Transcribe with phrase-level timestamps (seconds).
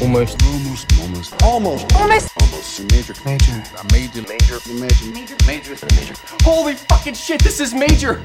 [0.00, 0.40] Almost.
[0.44, 1.00] Almost.
[1.00, 1.42] Almost.
[1.42, 1.92] Almost.
[1.96, 2.30] Almost.
[2.40, 2.92] Almost.
[2.92, 3.14] Major.
[3.24, 3.64] Major.
[3.76, 4.22] A major.
[4.22, 4.60] Major.
[4.72, 5.06] Major.
[5.10, 5.36] Major.
[5.44, 5.86] Major.
[5.90, 6.14] Major.
[6.44, 8.22] Holy fucking shit, this is major!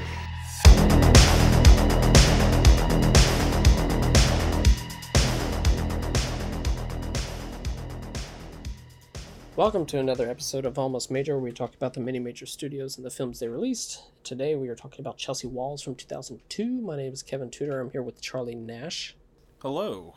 [9.56, 12.96] Welcome to another episode of Almost Major, where we talk about the many major studios
[12.96, 14.00] and the films they released.
[14.22, 16.80] Today we are talking about Chelsea Walls from 2002.
[16.80, 17.80] My name is Kevin Tudor.
[17.80, 19.16] I'm here with Charlie Nash
[19.64, 20.12] Hello.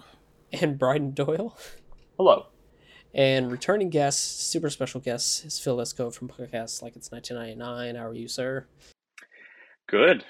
[0.53, 1.57] And Bryden Doyle.
[2.17, 2.47] Hello.
[3.13, 7.95] And returning guest, super special guest, is Phil Esco from Podcast Like It's 1999.
[7.95, 8.67] How are you, sir?
[9.87, 10.23] Good.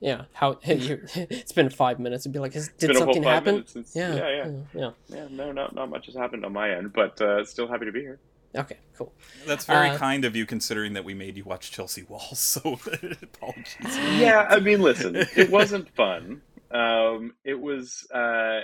[0.00, 2.22] Yeah, how you, it's been five minutes.
[2.24, 3.66] It'd be like, has, did been a something five happen?
[3.66, 4.50] since- yeah, yeah, yeah.
[4.74, 4.90] yeah.
[5.08, 7.92] Yeah, no, not not much has happened on my end, but uh, still happy to
[7.92, 8.20] be here.
[8.56, 9.12] Okay, cool.
[9.46, 12.60] That's very Uh, kind of you considering that we made you watch Chelsea Walls, so
[13.22, 13.98] apologies.
[14.18, 16.42] Yeah, I mean, listen, it wasn't fun.
[16.70, 18.60] Um, it was uh,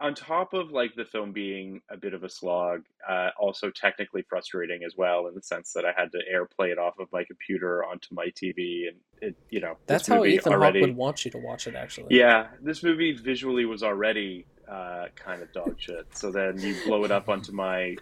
[0.00, 4.22] on top of like the film being a bit of a slog, uh, also technically
[4.28, 7.24] frustrating as well in the sense that I had to airplay it off of my
[7.24, 10.80] computer onto my TV, and it, you know, That's how Ethan already.
[10.80, 12.16] Hawke would want you to watch it, actually.
[12.16, 16.06] Yeah, this movie visually was already uh, kind of dog shit.
[16.16, 17.96] So then you blow it up onto my.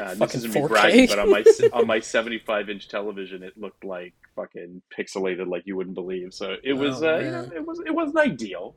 [0.00, 0.68] Uh, this isn't me 4K.
[0.68, 5.62] bragging, but on my on my 75 inch television, it looked like fucking pixelated, like
[5.66, 6.34] you wouldn't believe.
[6.34, 8.76] So it was, Oh, uh, you know, it was it wasn't ideal.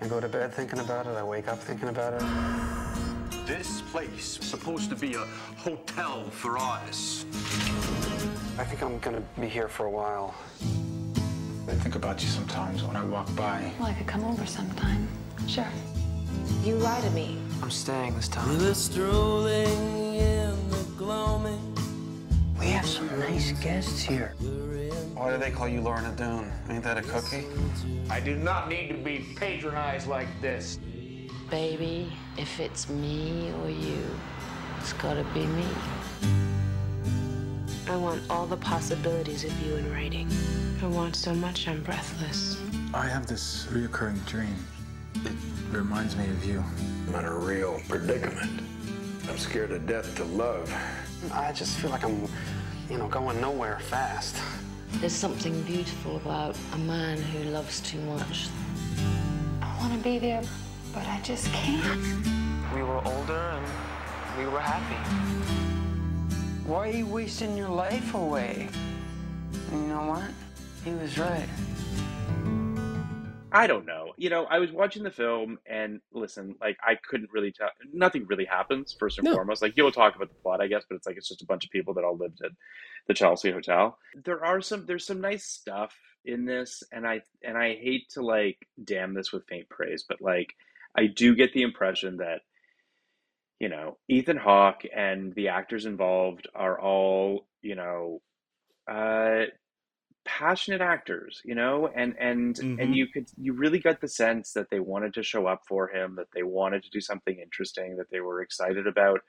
[0.00, 1.16] I go to bed thinking about it.
[1.16, 3.46] I wake up thinking about it.
[3.46, 5.24] This place is supposed to be a
[5.56, 7.24] hotel for artists.
[8.58, 10.34] I think I'm gonna be here for a while.
[11.66, 13.72] I think about you sometimes when I walk by.
[13.78, 15.08] Well, I could come over sometime.
[15.46, 15.66] Sure.
[16.64, 17.38] You lie to me.
[17.62, 18.48] I'm staying this time.
[22.58, 24.34] We have some nice guests here.
[25.18, 26.48] Why do they call you Lorna Doone?
[26.70, 27.44] Ain't that a cookie?
[28.08, 30.78] I do not need to be patronized like this.
[31.50, 33.98] Baby, if it's me or you,
[34.78, 35.66] it's gotta be me.
[37.88, 40.28] I want all the possibilities of you in writing.
[40.84, 42.56] I want so much I'm breathless.
[42.94, 44.54] I have this reoccurring dream.
[45.24, 45.32] It
[45.72, 46.62] reminds me of you.
[47.08, 48.60] I'm in a real predicament.
[49.28, 50.72] I'm scared to death to love.
[51.32, 52.22] I just feel like I'm,
[52.88, 54.36] you know, going nowhere fast.
[54.94, 58.48] There's something beautiful about a man who loves too much.
[59.62, 60.42] I want to be there,
[60.92, 62.02] but I just can't.
[62.74, 63.66] We were older and
[64.36, 64.96] we were happy.
[66.66, 68.68] Why are you wasting your life away?
[69.70, 70.30] And you know what?
[70.84, 71.48] He was right.
[73.52, 74.12] I don't know.
[74.16, 77.70] You know, I was watching the film, and listen, like I couldn't really tell.
[77.92, 78.94] Nothing really happens.
[78.98, 79.34] First and No.
[79.34, 81.46] foremost, like you'll talk about the plot, I guess, but it's like it's just a
[81.46, 82.52] bunch of people that all lived at
[83.06, 83.98] the Chelsea Hotel.
[84.24, 84.86] There are some.
[84.86, 85.94] There's some nice stuff
[86.24, 90.20] in this, and I and I hate to like damn this with faint praise, but
[90.20, 90.52] like
[90.96, 92.42] I do get the impression that
[93.60, 98.20] you know Ethan Hawke and the actors involved are all you know.
[98.90, 99.44] Uh,
[100.28, 102.82] passionate actors you know and and Mhm.
[102.82, 105.88] and you could you really got the sense that they wanted to show up for
[105.88, 109.20] him that they wanted to do something interesting that they were excited about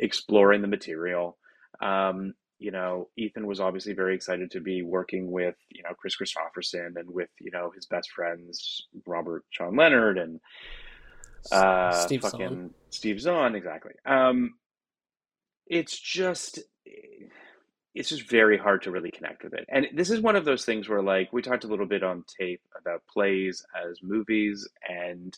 [0.00, 1.38] exploring the material
[1.80, 6.16] um you know ethan was obviously very excited to be working with you know kris
[6.16, 10.40] kristofferson and with you know his best friends robert sean leonard and
[11.52, 12.74] uh Steve fucking Zahn.
[12.90, 14.54] steve zahn exactly um
[15.68, 16.58] it's just
[17.94, 19.64] it's just very hard to really connect with it.
[19.68, 22.24] And this is one of those things where, like, we talked a little bit on
[22.40, 25.36] tape about plays as movies, and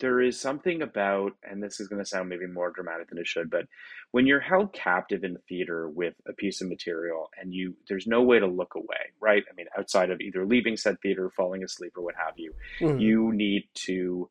[0.00, 3.26] there is something about, and this is going to sound maybe more dramatic than it
[3.26, 3.66] should, but
[4.12, 8.06] when you're held captive in the theater with a piece of material and you, there's
[8.06, 9.44] no way to look away, right?
[9.50, 12.98] I mean, outside of either leaving said theater, falling asleep, or what have you, Mhm.
[12.98, 14.30] you need to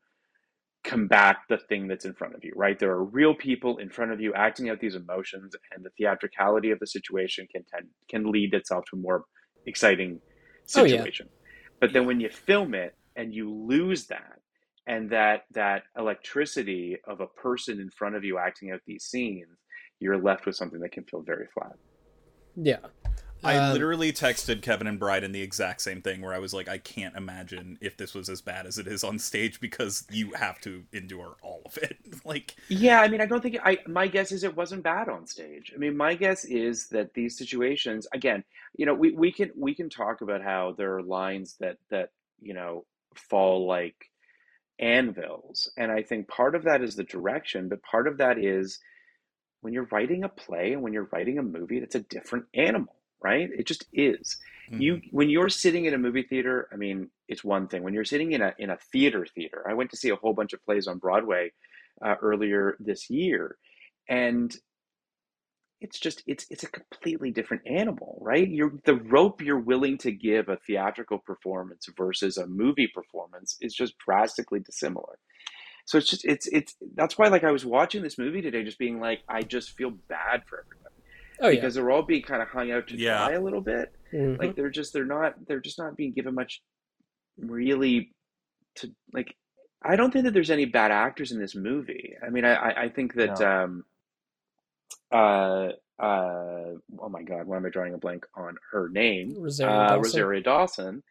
[0.83, 2.77] combat the thing that's in front of you, right?
[2.77, 6.71] There are real people in front of you acting out these emotions, and the theatricality
[6.71, 9.25] of the situation can tend, can lead itself to a more
[9.66, 10.19] exciting
[10.75, 10.97] Oh, yeah.
[10.97, 11.29] situation.
[11.79, 14.39] But then when you film it and you lose that,
[14.88, 19.47] and that that electricity of a person in front of you acting out these scenes,
[19.99, 21.73] you're left with something that can feel very flat.
[22.55, 22.78] Yeah.
[23.43, 26.67] I Um, literally texted Kevin and Bryden the exact same thing where I was like,
[26.69, 30.34] I can't imagine if this was as bad as it is on stage because you
[30.34, 31.97] have to endure all of it.
[32.25, 33.79] like, Yeah, I mean, I don't think I.
[33.87, 35.72] My guess is it wasn't bad on stage.
[35.75, 38.43] I mean, my guess is that these situations, again,
[38.75, 42.09] you know, we, we can we can talk about how there are lines that that
[42.41, 42.85] you know
[43.29, 44.09] fall like
[44.79, 48.79] anvils, and I think part of that is the direction, but part of that is
[49.61, 52.96] when you're writing a play and when you're writing a movie, that's a different animal,
[53.23, 53.49] right?
[53.58, 54.37] It just is.
[54.79, 57.84] You when you're sitting in a movie theater, I mean, it's one thing.
[57.84, 60.34] When you're sitting in a in a theater theater, I went to see a whole
[60.34, 61.52] bunch of plays on Broadway
[62.03, 63.58] uh, earlier this year,
[64.09, 64.55] and
[65.81, 68.47] it's just it's it's a completely different animal, right?
[68.47, 73.75] You're the rope you're willing to give a theatrical performance versus a movie performance is
[73.75, 75.20] just drastically dissimilar.
[75.85, 78.79] So it's just it's it's that's why like I was watching this movie today, just
[78.79, 80.83] being like I just feel bad for everybody
[81.43, 81.55] Oh yeah.
[81.55, 83.28] because they're all being kind of hung out to Yeah.
[83.28, 83.93] dry a little bit.
[84.13, 84.40] Mhm.
[84.40, 86.61] Like they're just they're not they're just not being given much
[87.37, 88.11] really
[88.75, 89.35] to like.
[89.85, 92.16] I don't think that there's any bad actors in this movie.
[92.25, 93.63] I mean, I I, I think that No.
[93.63, 93.85] um
[95.11, 95.69] uh
[95.99, 99.35] uh oh my god, why am I drawing a blank on her name?
[99.37, 100.01] Rosario uh, Dawson.
[100.03, 101.03] Rosario Dawson,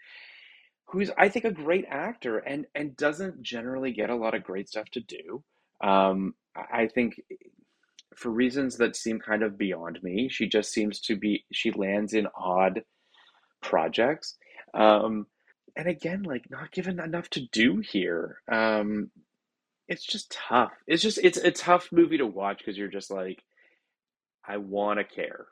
[0.87, 4.69] who's I think a great actor and and doesn't generally get a lot of great
[4.69, 5.45] stuff to do.
[5.83, 7.21] Um, I I think
[8.17, 12.13] for reasons that seem kind of beyond me, she just seems to be she lands
[12.15, 12.83] in odd
[13.61, 14.37] projects.
[14.75, 15.27] Um,
[15.77, 18.39] and again, like not given enough to do here.
[18.51, 19.11] Um,
[19.89, 20.73] it's just tough.
[20.87, 23.43] It's just it's a tough movie to watch because you're just like,
[24.47, 25.47] I want to care.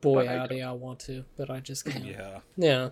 [0.00, 2.04] Boy, but I I want to, but I just can't.
[2.04, 2.40] Yeah.
[2.56, 2.88] Yeah.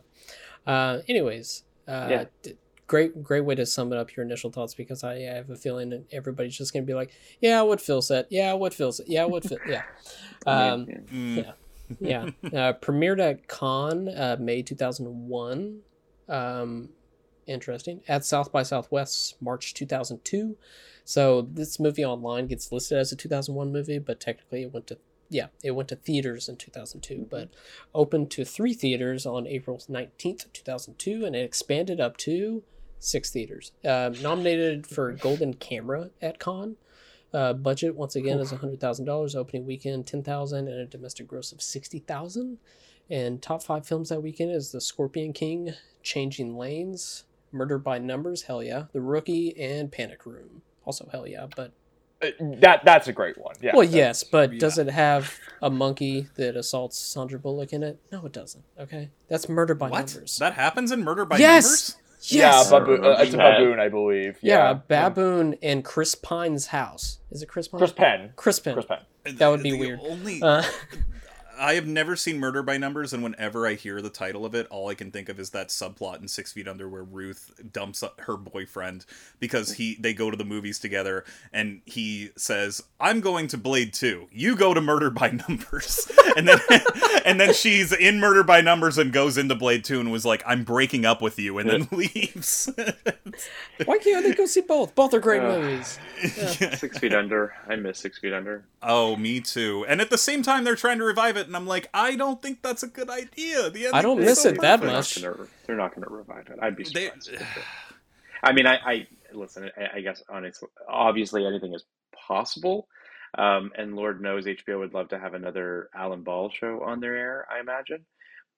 [0.67, 2.25] Uh, anyways, uh, Yeah.
[2.43, 2.57] d-
[2.95, 5.57] great, great way to sum it up your initial thoughts because I, I have a
[5.57, 7.11] feeling that everybody's just gonna be like,
[7.41, 9.83] yeah, what Phil said, yeah, what Phil said, yeah, what Phil, yeah,
[10.47, 10.99] um, Yeah.
[11.13, 11.37] Mm.
[11.37, 11.53] yeah,
[11.99, 12.31] yeah.
[12.45, 15.81] Uh, premiered at Cannes uh, May two thousand one.
[16.29, 16.91] Um,
[17.49, 18.01] interesting.
[18.07, 20.57] At South by Southwest, March two thousand two.
[21.05, 24.73] So this movie online gets listed as a two thousand one movie, but technically it
[24.73, 24.99] went to
[25.31, 27.49] yeah, it went to theaters in 2002, but
[27.93, 32.63] opened to three theaters on April 19th, 2002, and it expanded up to
[33.05, 33.73] six theaters.
[33.85, 36.77] Uh, nominated for Golden Camera at Cannes.
[37.33, 39.35] Uh, budget once again is hundred thousand dollars.
[39.35, 42.59] Opening weekend ten thousand and a domestic gross of sixty thousand.
[43.11, 48.43] And top five films that weekend is The Scorpion King, Changing Lanes, Murder by Numbers,
[48.43, 51.47] hell yeah, The Rookie, and Panic Room, also hell yeah.
[51.55, 51.73] But
[52.23, 52.29] Uh,
[52.61, 53.57] that that's a great one.
[53.61, 53.73] Yeah.
[53.75, 54.59] well, yes, but yeah.
[54.61, 57.99] does it have a monkey that assaults Sandra Bullock in it?
[58.11, 58.65] No, it doesn't.
[58.79, 60.07] Okay, that's Murder by What?
[60.15, 60.39] Numbers.
[60.39, 61.97] That happens in Murder by yes, Numbers?
[62.33, 64.39] Yes, Yeah, baboon, uh, it's a baboon, I believe.
[64.43, 67.19] yeah, Yeah, a baboon in Chris Pine's house.
[67.31, 67.79] Is it Chris Pine?
[67.79, 68.33] Chris Penn.
[68.37, 68.75] Chris Pine.
[68.75, 69.37] Chris Penn.
[69.37, 70.01] That would be The weird.
[70.03, 70.63] Only Uh,
[71.59, 74.67] I have never seen Murder by Numbers, and whenever I hear the title of it,
[74.71, 78.03] all I can think of is that subplot in Six Feet Under where Ruth dumps
[78.21, 79.05] her boyfriend
[79.41, 83.93] because he they go to the movies together, and he says, "I'm going to Blade
[83.93, 84.29] 2.
[84.33, 86.59] You go to Murder by Numbers," and then
[87.25, 90.43] and then she's in Murder by Numbers and goes into Blade 2 and was like,
[90.47, 92.69] "I'm breaking up with you," and then leaves.
[93.85, 94.95] why can't they go see both?
[94.95, 95.99] Both are great Uh, movies.
[96.79, 97.55] Six Feet Under.
[97.69, 98.65] I miss Six Feet Under.
[98.83, 99.85] oh, me too.
[99.89, 102.41] And at the same time, they're trying to revive it, and I'm like, I don't
[102.43, 103.71] think that's a good idea.
[103.71, 105.23] The I don't miss so it that They're not much.
[105.23, 106.59] gonna- they're not going to revive it.
[106.61, 107.31] I'd be surprised.
[107.31, 107.63] for sure.
[108.43, 109.71] I mean, I, I listen.
[109.77, 111.85] I, I guess honestly, obviously, anything is
[112.29, 112.89] possible.
[113.37, 117.17] Um, and Lord knows HBO would love to have another Alan Ball show on their
[117.17, 117.47] air.
[117.51, 118.05] I imagine,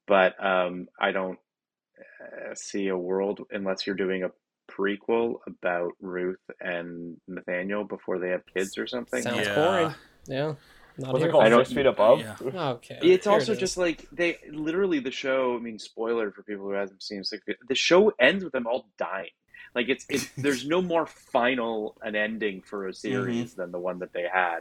[0.06, 1.38] but um, I don't
[2.20, 4.30] uh, see a world unless you're doing a
[4.70, 9.22] prequel about Ruth and Nathaniel before they have kids or something.
[9.22, 9.54] Sounds Yeah.
[9.54, 9.94] boring.
[10.26, 10.54] Yeah.
[10.98, 11.44] Not What's here it called?
[11.44, 12.20] I don't- Six feet above.
[12.20, 12.36] Yeah.
[12.72, 12.98] Okay.
[13.02, 13.60] It's also it is.
[13.60, 15.56] just like they literally the show.
[15.56, 17.56] I mean, spoiler for people who hasn't seen Six Feet.
[17.68, 19.30] The show ends with them all dying.
[19.74, 23.98] Like it's it's there's no more final an ending for a series than the one
[23.98, 24.60] that they had.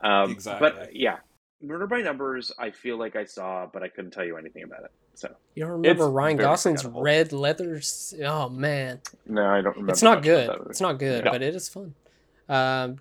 [0.00, 0.68] Um, Exactly.
[0.70, 1.16] But yeah,
[1.62, 2.52] Murder by Numbers.
[2.58, 4.90] I feel like I saw, but I couldn't tell you anything about it.
[5.14, 7.02] So You don't remember It's Ryan Gosling's forgettable.
[7.02, 8.12] red leathers?
[8.22, 9.92] Oh man, no, I don't remember.
[9.92, 10.50] it's not good.
[10.68, 11.30] It's not good, Yeah.
[11.30, 11.94] but it is fun.
[12.48, 12.96] Um,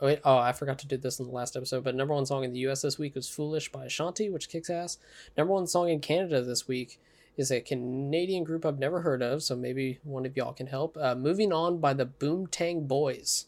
[0.00, 2.44] wait, oh, I forgot to do this in the last episode, but number one song
[2.44, 2.82] in the U.S.
[2.82, 4.98] this week was "Foolish" by Ashanti, which kicks ass.
[5.36, 6.98] Number one song in Canada this week
[7.36, 10.96] is a Canadian group I've never heard of, so maybe one of y'all can help.
[10.98, 13.46] Uh, "Moving On" by the Boomtang Boys.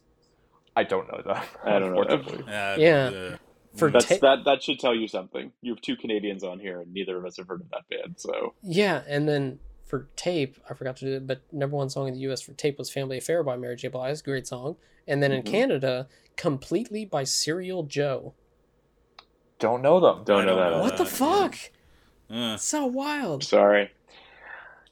[0.77, 1.49] I don't know that.
[1.65, 2.31] I don't know that.
[2.47, 3.11] Uh, Yeah.
[3.35, 3.37] uh,
[3.77, 4.45] For That's ta- that.
[4.45, 5.53] That should tell you something.
[5.63, 8.15] You have two Canadians on here, and neither of us have heard of that band.
[8.19, 12.07] So Yeah, and then for tape, I forgot to do it, but number one song
[12.09, 12.41] in the U.S.
[12.43, 13.89] for tape was "Family Affair" by Mary J.
[13.89, 14.77] Blige, great song.
[15.07, 15.47] And then in Mhm.
[15.47, 18.35] Canada, "Completely" by Serial Joe.
[19.59, 20.23] Don't know them.
[20.25, 20.81] don't know don't that.
[20.83, 21.57] What the fuck?
[22.31, 23.43] uh, So wild.
[23.43, 23.91] Sorry.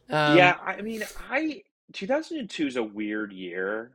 [0.09, 1.63] Um, yeah, I mean, I
[1.93, 3.93] 2002 is a weird year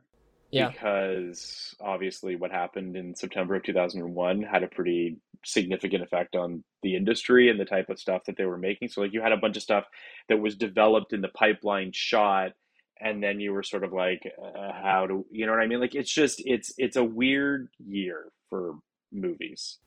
[0.50, 0.68] Yeah.
[0.70, 6.96] because obviously what happened in September of 2001 had a pretty significant effect on the
[6.96, 8.88] industry and the type of stuff that they were making.
[8.88, 9.84] So like you had a bunch of stuff
[10.28, 12.52] that was developed in the pipeline shot
[13.00, 15.80] and then you were sort of like uh, how do you know what I mean?
[15.80, 18.74] Like it's just it's it's a weird year for
[19.12, 19.78] movies.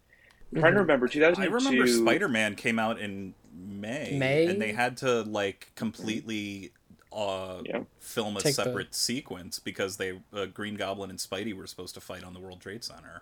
[0.54, 0.82] I'm trying to Mhm.
[0.82, 4.46] remember 2002 I remember Spider Man came out in May, May?
[4.48, 6.72] and they had to like completely
[7.12, 7.84] uh, Yeah.
[8.00, 11.94] film a Take the- separate sequence because they uh, Green Goblin and Spidey were supposed
[11.96, 13.22] to fight on the World Trade Center.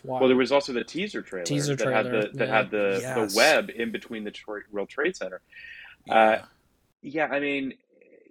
[0.00, 0.22] It's wild.
[0.22, 2.56] Well, there was also the teaser trailer, Teaser that had trailer, the that yeah.
[2.56, 3.32] had the, Yes.
[3.32, 5.40] the web in between the Detroit World Trade Center.
[6.08, 6.38] Uh,
[7.02, 7.74] yeah, I mean,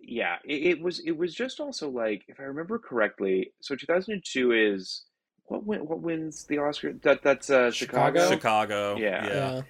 [0.01, 3.51] yeah, it, it was it was just also like if I remember correctly.
[3.61, 5.03] So 2002 is
[5.45, 6.93] what win, what wins the Oscar?
[6.93, 8.19] That that's uh, Chicago.
[8.29, 8.35] Chicago?
[8.35, 8.97] Chicago.
[8.97, 9.25] Yeah.
[9.27, 9.33] yeah.
[9.55, 9.61] yeah.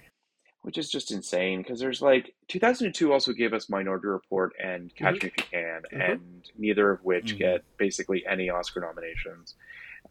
[0.62, 5.16] which is just insane because there's like 2002 also gave us Minority Report and Catch
[5.16, 5.22] Mhm.
[5.22, 6.12] Me If You Can, Mhm.
[6.12, 7.38] and neither of which Mhm.
[7.38, 9.54] get basically any Oscar nominations.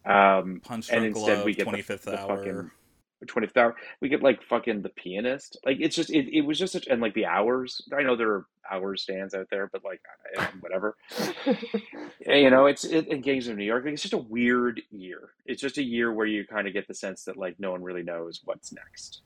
[0.04, 2.36] Um, Punch and Drunk instead Love, we get the- 25th the Hour.
[2.36, 2.70] fucking
[3.26, 3.76] 25th hour.
[4.00, 5.58] We get like fucking the pianist.
[5.64, 7.82] Like it's just it, it was just such and like the hours.
[7.96, 10.00] I know there are hours stands out there, but like
[10.60, 10.96] whatever.
[12.26, 13.84] you know, it's it, and Gangs of New York.
[13.84, 15.32] Like, it's just a weird year.
[15.44, 17.82] It's just a year where you kind of get the sense that like no one
[17.82, 19.20] really knows what's next.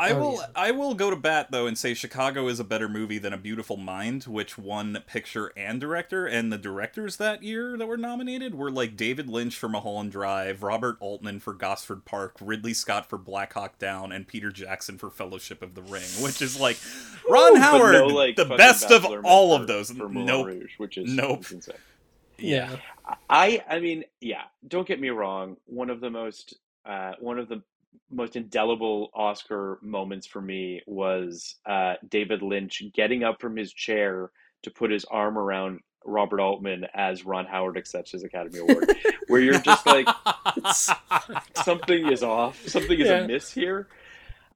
[0.00, 0.46] I Oh, will yeah.
[0.54, 3.36] I will go to bat though and say Chicago is a better movie than A
[3.38, 8.54] Beautiful Mind, which won picture and director, and the directors that year that were nominated
[8.54, 13.18] were like David Lynch for Mulholland Drive, Robert Altman for Gosford Park, Ridley Scott for
[13.18, 16.78] Black Hawk Down, and Peter Jackson for Fellowship of the Ring, which is like
[17.28, 19.90] Ron But Howard, no, like, the best of all of those.
[19.90, 20.46] for Moulin Nope.
[20.46, 21.40] Rouge, which is Nope.
[21.46, 21.74] is insane.
[22.38, 22.76] Yeah.
[23.28, 24.42] I I mean, yeah.
[24.66, 25.56] Don't get me wrong.
[25.66, 26.54] One of the most
[26.86, 27.62] uh, one of the
[28.10, 34.30] most indelible Oscar moments for me was uh, David Lynch getting up from his chair
[34.62, 38.88] to put his arm around Robert Altman as Ron Howard accepts his Academy Award,
[39.26, 40.10] where you're just like,
[41.54, 43.12] something is off, something is Yeah.
[43.12, 43.88] amiss here.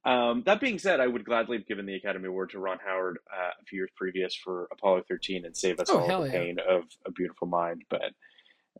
[0.05, 3.19] Um, that being said, I would gladly have given the Academy Award to Ron Howard
[3.31, 6.31] uh, a few years previous for Apollo 13 and save us Oh, all the yeah.
[6.31, 7.83] pain of A Beautiful Mind.
[7.89, 8.11] But,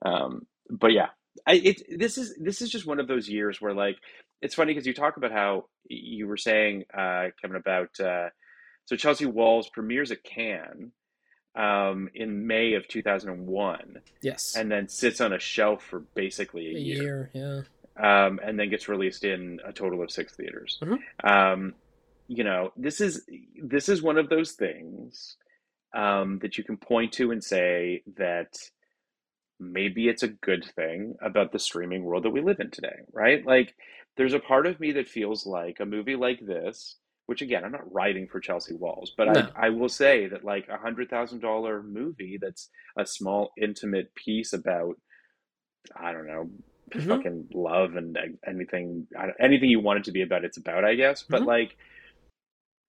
[0.05, 1.07] um, but yeah,
[1.47, 3.97] I, it, this is this is just one of those years where like
[4.43, 8.29] it's funny because you talk about how you were saying, uh, Kevin, about uh,
[8.85, 10.91] so Chelsea Walls premieres at Cannes
[11.55, 14.55] um, in May of 2001 Yes.
[14.57, 17.65] and then sits on a shelf for basically a, a year year.
[17.97, 18.25] Yeah.
[18.25, 20.79] um, and then gets released in a total of six theaters.
[20.81, 20.97] Mhm.
[21.23, 21.73] Um,
[22.27, 23.25] you know, this is
[23.61, 25.37] this is one of those things
[25.95, 28.53] um, that you can point to and say that
[29.59, 33.45] maybe it's a good thing about the streaming world that we live in today, right?
[33.45, 33.75] Like,
[34.17, 36.97] there's a part of me that feels like a movie like this.
[37.25, 39.49] Which again, I'm not writing for Chelsea Walls, but No.
[39.55, 44.13] I, I will say that like a hundred thousand dollar movie that's a small intimate
[44.13, 44.95] piece about
[45.95, 46.49] I don't know
[46.91, 47.07] Mhm.
[47.07, 49.07] fucking love and anything
[49.39, 51.47] anything you want it to be about it's about i guess but Mhm.
[51.47, 51.77] like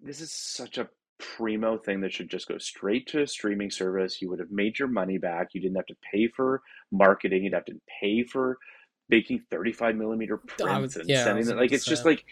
[0.00, 4.20] this is such a primo thing that should just go straight to a streaming service
[4.20, 6.60] you would have made your money back you didn't have to pay for
[6.92, 8.58] marketing you'd have to pay for
[9.08, 12.24] making 35 millimeter prints was- and yeah, sending it like it's just like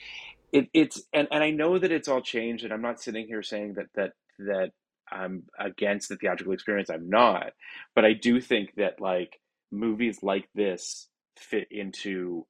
[0.52, 3.42] it, it's and, and i know that it's all changed and i'm not sitting here
[3.42, 4.70] saying that that that
[5.10, 7.52] i'm against the theatrical experience i'm not
[7.94, 9.38] but i do think that like
[9.70, 12.46] movies like this fit into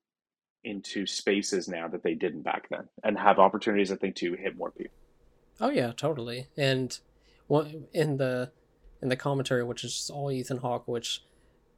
[0.65, 4.57] into spaces now that they didn't back then and have opportunities i think to hit
[4.57, 4.95] more people
[5.61, 6.49] Oh yeah, totally.
[6.57, 6.99] And
[7.47, 8.51] one in the
[9.01, 11.23] in the commentary, which is all Ethan Hawke, which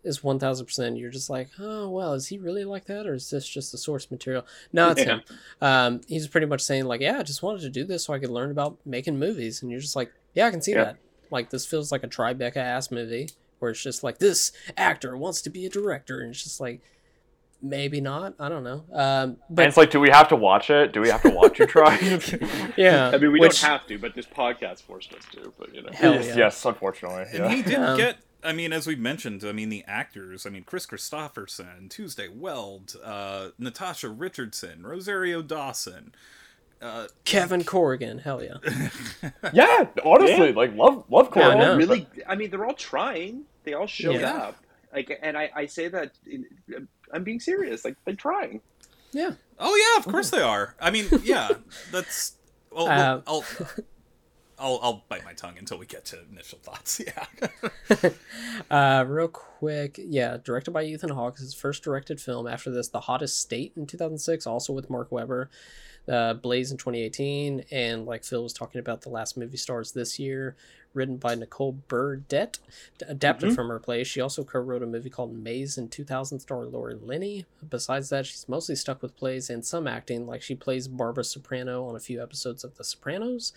[0.04, 0.96] is one thousand percent.
[0.98, 3.78] You're just like, oh well, is he really like that, or is this just the
[3.78, 4.44] source material?
[4.72, 5.06] No, it's Yeah.
[5.06, 5.22] him.
[5.60, 8.18] Um, he's pretty much saying like, yeah, I just wanted to do this so I
[8.18, 10.84] could learn about making movies, and you're just like, yeah, I can see Yeah.
[10.84, 10.96] that.
[11.30, 15.40] Like this feels like a Tribeca ass movie where it's just like this actor wants
[15.42, 16.80] to be a director, and it's just like.
[17.62, 18.34] Maybe not.
[18.38, 18.84] I don't know.
[18.92, 20.92] Um, and but it's like, do we have to watch it?
[20.92, 21.96] Do we have to watch you try?
[22.76, 25.74] yeah, i mean we which- don't have to but this podcast forced us to but
[25.74, 26.36] you know Hell yes, yeah.
[26.36, 27.24] yes, unfortunately.
[27.32, 28.18] And he did Um, get.
[28.44, 30.44] I mean, as we've mentioned, I mean the actors.
[30.46, 36.14] I mean Kris Kristofferson, Tuesday Weld, uh, Natasha Richardson, Rosario Dawson.
[36.82, 38.18] Uh, Kevin Corrigan.
[38.18, 38.90] Hell yeah.
[39.54, 43.86] yeah, honestly, like love love Yeah, I really i mean they're all trying they all
[43.86, 44.34] showed Yeah.
[44.34, 44.56] up
[44.92, 46.44] like and i i say that in,
[47.12, 48.60] i'm being serious like they're trying
[49.12, 49.30] Yeah.
[49.58, 50.74] oh yeah, of course they are.
[50.80, 51.48] I mean, yeah,
[51.90, 52.34] that's.
[52.70, 53.44] Well, Uh, I'll,
[54.58, 57.00] I'll I'll bite my tongue until we get to initial thoughts.
[57.06, 58.10] Yeah.
[58.70, 61.38] uh, real quick, yeah, directed by Ethan Hawke.
[61.38, 65.50] His first directed film after this, The Hottest State in 2006, also with Mark Webber.
[66.06, 70.18] Uh, Blaze in 2018, and like Phil was talking about, the last movie stars this
[70.18, 70.54] year,
[70.92, 72.58] written by Nicole Burdette,
[73.08, 73.54] adapted Mhm.
[73.54, 74.04] from her play.
[74.04, 77.46] She also co-wrote a movie called Maze in 2000, starring Laura Linney.
[77.66, 81.86] Besides that, she's mostly stuck with plays and some acting, like she plays Barbara Soprano
[81.88, 83.54] on a few episodes of The Sopranos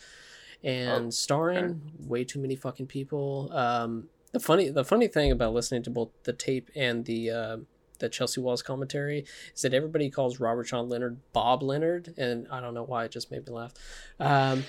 [0.64, 3.50] and starring way too many fucking people.
[3.54, 7.58] Um, the funny the funny thing about listening to both the tape and the uh,
[8.00, 12.60] the Chelsea Walls commentary is that everybody calls Robert Sean Leonard Bob Leonard, and I
[12.60, 13.74] don't know why it just made me laugh.
[14.20, 14.64] Um,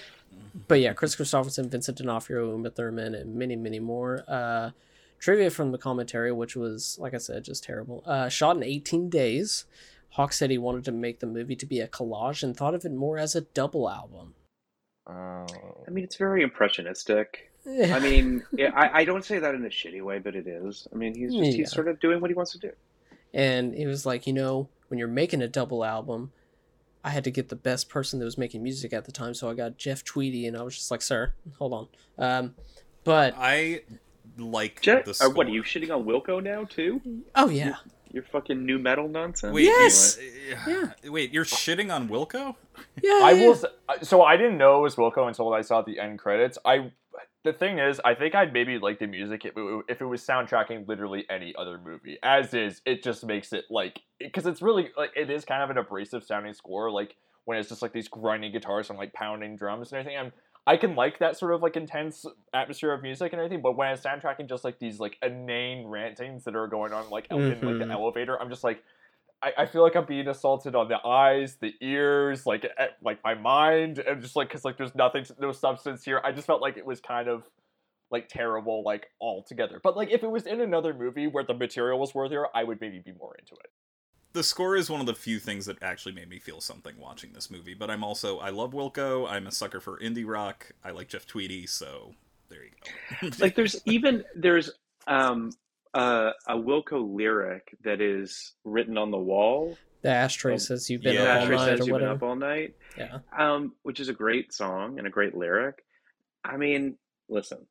[0.66, 4.24] but yeah, Kris Kristofferson, Vincent D'Onofrio, Uma Thurman, and many, many more.
[4.28, 4.70] Uh,
[5.18, 8.02] trivia from the commentary, which was, like I said, just terrible.
[8.06, 9.64] Uh, shot in 18 days.
[10.10, 12.84] Hawke said he wanted to make the movie to be a collage and thought of
[12.84, 14.34] it more as a double album.
[15.08, 15.46] Oh.
[15.86, 17.50] I mean, it's very impressionistic.
[17.66, 20.86] I mean, yeah, I, I don't say that in a shitty way, but it is.
[20.92, 21.56] I mean, he's just Yeah.
[21.56, 22.72] he's sort of doing what he wants to do.
[23.34, 26.32] And he was like, you know, when you're making a double album,
[27.04, 29.48] I had to get the best person that was making music at the time, so
[29.50, 31.88] I got Jeff Tweedy, and I was just like, sir, hold on.
[32.18, 32.54] Um,
[33.04, 33.82] but I
[34.36, 37.00] like Jeff, the uh, what are you shitting on Wilco now too?
[37.34, 37.76] oh yeah,
[38.18, 39.54] Your fucking new metal nonsense.
[39.54, 40.18] Wait, Yes!
[40.66, 42.56] you- Wait, you're shitting on Wilco?
[43.00, 43.46] yeah, I yeah.
[43.46, 43.58] will.
[43.88, 46.58] Uh, so I didn't know it was Wilco until I saw the end credits.
[46.64, 46.90] I.
[47.44, 50.20] The thing is, I think I'd maybe like the music if it, if it was
[50.20, 52.18] soundtracking literally any other movie.
[52.24, 55.70] As is, it just makes it like because it's really like it is kind of
[55.70, 56.90] an abrasive sounding score.
[56.90, 60.18] Like when it's just like these grinding guitars and like pounding drums and everything.
[60.18, 60.32] I'm
[60.68, 63.90] I can like that sort of like intense atmosphere of music and everything, but when
[63.90, 67.78] it's soundtracking just like these like inane rantings that are going on like in like
[67.78, 68.84] the elevator, I'm just like
[69.42, 73.24] I, I feel like I'm being assaulted on the eyes, the ears, like eh, like
[73.24, 76.20] my mind, and just like because like there's nothing, no substance here.
[76.22, 77.44] I just felt like it was kind of
[78.10, 79.80] like terrible, like altogether.
[79.82, 82.78] But like if it was in another movie where the material was worthier, I would
[82.82, 83.70] maybe be more into it.
[84.38, 87.32] The score is one of the few things that actually made me feel something watching
[87.32, 87.74] this movie.
[87.74, 89.28] But I'm also I love Wilco.
[89.28, 90.70] I'm a sucker for indie rock.
[90.84, 91.66] I like Jeff Tweedy.
[91.66, 92.14] So
[92.48, 92.70] there you
[93.20, 93.30] go.
[93.40, 94.70] like there's even there's
[95.08, 95.50] um
[95.92, 99.76] uh, a Wilco lyric that is written on the wall.
[100.02, 102.22] the ashtray says you've been yeah, up all Ashtray night says or you've been up
[102.22, 102.76] all night.
[102.96, 103.18] Yeah.
[103.36, 105.84] Um, which is a great song and a great lyric.
[106.44, 106.94] I mean,
[107.28, 107.66] listen,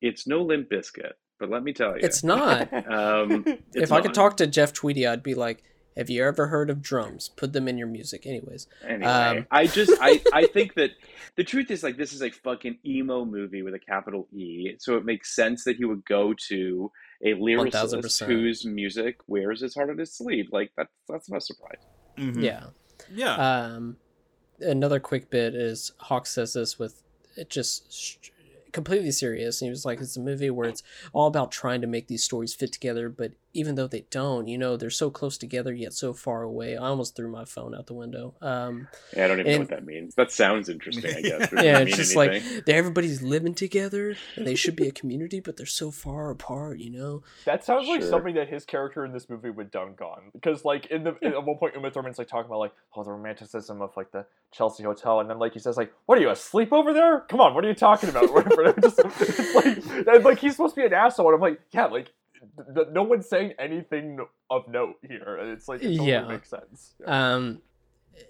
[0.00, 2.72] it's no Limp Bizkit, but let me tell you, It's not.
[2.90, 5.62] Um, if it's I could talk to Jeff Tweedy, I'd be like,
[5.96, 7.28] "Have you ever heard of drums?
[7.28, 10.90] Put them in your music." Anyways, Anyway, Um, I just I I think that
[11.36, 14.96] the truth is like this is a fucking emo movie with a capital E, so
[14.96, 16.90] it makes sense that he would go to
[17.24, 18.26] a lyricist 1000%.
[18.26, 20.46] whose music wears his heart on his sleeve.
[20.52, 21.80] Like that's that's no surprise.
[22.18, 22.42] Mhm.
[22.42, 22.64] yeah.
[23.14, 23.34] Yeah.
[23.36, 23.96] Um,
[24.60, 27.02] another quick bit is Hawke says this with
[27.36, 28.32] it just st-
[28.72, 30.82] completely serious, and he was like, "It's a movie where it's
[31.12, 34.58] all about trying to make these stories fit together, but even though they don't, you
[34.58, 37.86] know, they're so close together yet so far away." I almost threw my phone out
[37.86, 38.34] the window.
[38.40, 40.14] Um, Yeah, I don't even know what that means.
[40.14, 41.52] That sounds interesting, I guess.
[41.52, 42.56] it yeah, it's just anything.
[42.56, 46.30] like they're, everybody's living together, and they should be a community, but they're so far
[46.30, 47.22] apart, you know.
[47.44, 48.10] That sounds like Sure.
[48.10, 50.30] something that his character in this movie would dunk on.
[50.32, 53.10] Because like in the at one point Uma Thurman's like talking about like oh the
[53.10, 56.30] romanticism of like the Chelsea Hotel, and then like he says like what are you
[56.30, 57.20] asleep over there?
[57.28, 58.32] Come on, what are you talking about?
[58.32, 58.72] Whatever.
[58.80, 58.98] Just,
[59.54, 59.66] like
[60.06, 62.12] and, like he's supposed to be an asshole, and I'm like yeah like
[62.56, 64.18] th- th- no one's saying anything
[64.50, 65.38] of note here.
[65.40, 66.26] It's like it totally Yeah.
[66.28, 66.94] makes sense.
[67.04, 67.60] Um,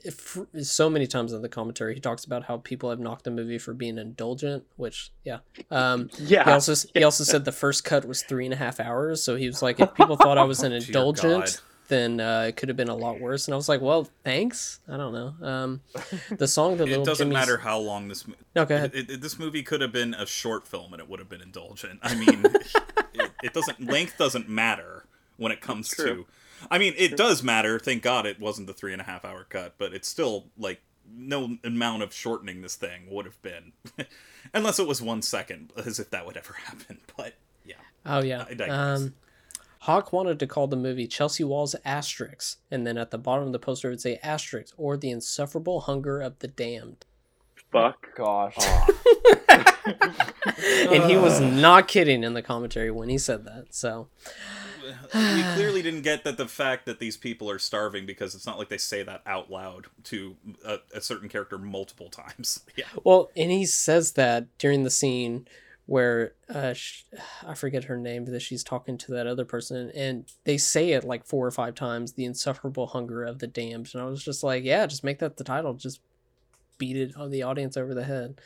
[0.04, 3.30] if, so many times in the commentary, he talks about how people have knocked the
[3.30, 5.38] movie for being indulgent, which yeah.
[5.70, 6.44] Um, yeah.
[6.44, 9.36] he also he also said the first cut was three and a half hours, so
[9.36, 12.68] he was like, if people thought I was an Oh, indulgent, then uh, it could
[12.68, 13.46] have been a lot worse.
[13.46, 14.80] And I was like, well, thanks.
[14.88, 15.46] I don't know.
[15.46, 15.80] Um,
[16.36, 18.26] the song that it doesn't Jimmy's- matter how long this.
[18.26, 18.90] mo- No, go ahead.
[18.92, 21.42] It, it- this movie could have been a short film and it would have been
[21.42, 22.00] indulgent.
[22.02, 22.44] I mean,
[23.42, 23.84] it, it doesn't.
[23.84, 25.04] Length doesn't matter
[25.36, 26.24] when it comes True.
[26.24, 26.26] to.
[26.70, 27.78] I mean, it does matter.
[27.78, 30.80] Thank God it wasn't the three and a half hour cut, but it's still like
[31.14, 33.72] no amount of shortening this thing would have been,
[34.54, 36.98] unless it was one second, as if that would ever happen.
[37.16, 38.44] But yeah, Oh yeah.
[38.48, 38.64] I.
[38.64, 39.14] Um,
[39.80, 43.52] Hawke wanted to call the movie Chelsea Walls Asterix, and then at the bottom of
[43.52, 47.04] the poster it would say Asterix or the insufferable hunger of the damned.
[47.70, 48.08] Fuck.
[48.16, 48.56] Gosh.
[49.86, 53.66] and he was not kidding in the commentary when he said that.
[53.74, 54.08] So
[55.14, 58.58] we clearly didn't get that the fact that these people are starving because it's not
[58.58, 62.60] like they say that out loud to a, a certain character multiple times.
[62.76, 62.84] Yeah.
[63.04, 65.48] well, and he says that during the scene
[65.86, 67.04] where uh, sh-
[67.46, 71.04] I forget her name that she's talking to that other person, and they say it
[71.04, 74.42] like four or five times, the insufferable hunger of the damned, and I was just
[74.42, 76.00] like, yeah, just make that the title, just
[76.76, 78.38] beat it on the audience over the head.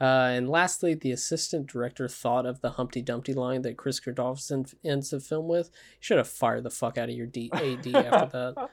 [0.00, 4.72] Uh, and lastly, the assistant director thought of the Humpty Dumpty line that Kris Kristofferson
[4.84, 5.70] ends the film with.
[5.94, 8.70] You should have fired the fuck out of your D- AD after that.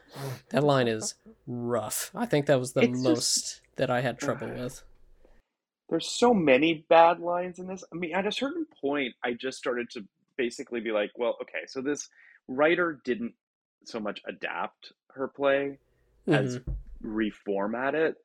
[0.50, 1.14] That line is
[1.46, 2.10] rough.
[2.14, 4.82] I think that was the It's just- most that I had trouble with.
[5.88, 7.84] There's so many bad lines in this.
[7.92, 10.04] I mean, at a certain point, I just started to
[10.36, 12.08] basically be like, well, okay, so this
[12.48, 13.34] writer didn't
[13.84, 15.78] so much adapt her play
[16.26, 16.58] as
[17.04, 18.16] reformat it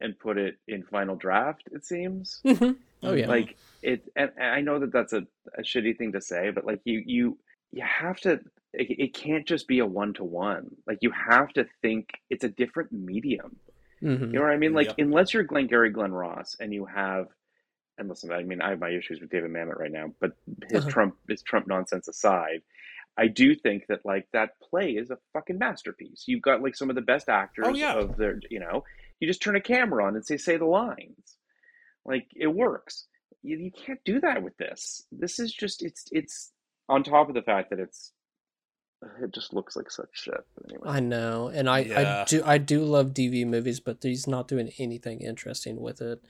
[0.00, 2.40] and put it in final draft, it seems.
[2.44, 2.76] Mhm.
[3.02, 3.28] Oh yeah.
[3.28, 6.64] Like it, and, and I know that that's a, a shitty thing to say, but
[6.64, 7.38] like you, you,
[7.72, 8.40] you have to.
[8.72, 10.74] It, it can't just be a one to one.
[10.86, 13.56] Like you have to think it's a different medium.
[14.02, 14.20] Mhm.
[14.32, 14.74] You know what I mean?
[14.74, 14.96] Like Yep.
[14.98, 17.28] unless you're Glengarry Glen Ross and you have
[17.98, 20.32] and listen, I mean I have my issues with David Mamet right now, but
[20.70, 20.90] his Uh-huh.
[20.90, 22.62] Trump his Trump nonsense aside,
[23.16, 26.24] I do think that like that play is a fucking masterpiece.
[26.26, 27.94] You've got like some of the best actors Oh, yeah.
[27.94, 28.84] of their you know,
[29.20, 31.36] you just turn a camera on and say say the lines.
[32.04, 33.06] Like it works.
[33.42, 35.06] You, you can't do that with this.
[35.12, 36.52] This is just it's it's
[36.88, 38.12] on top of the fact that it's
[39.22, 40.44] it just looks like such shit.
[40.68, 40.88] Anyway.
[40.88, 44.72] I know, and I, I do I do love DV movies, but he's not doing
[44.78, 46.20] anything interesting with it.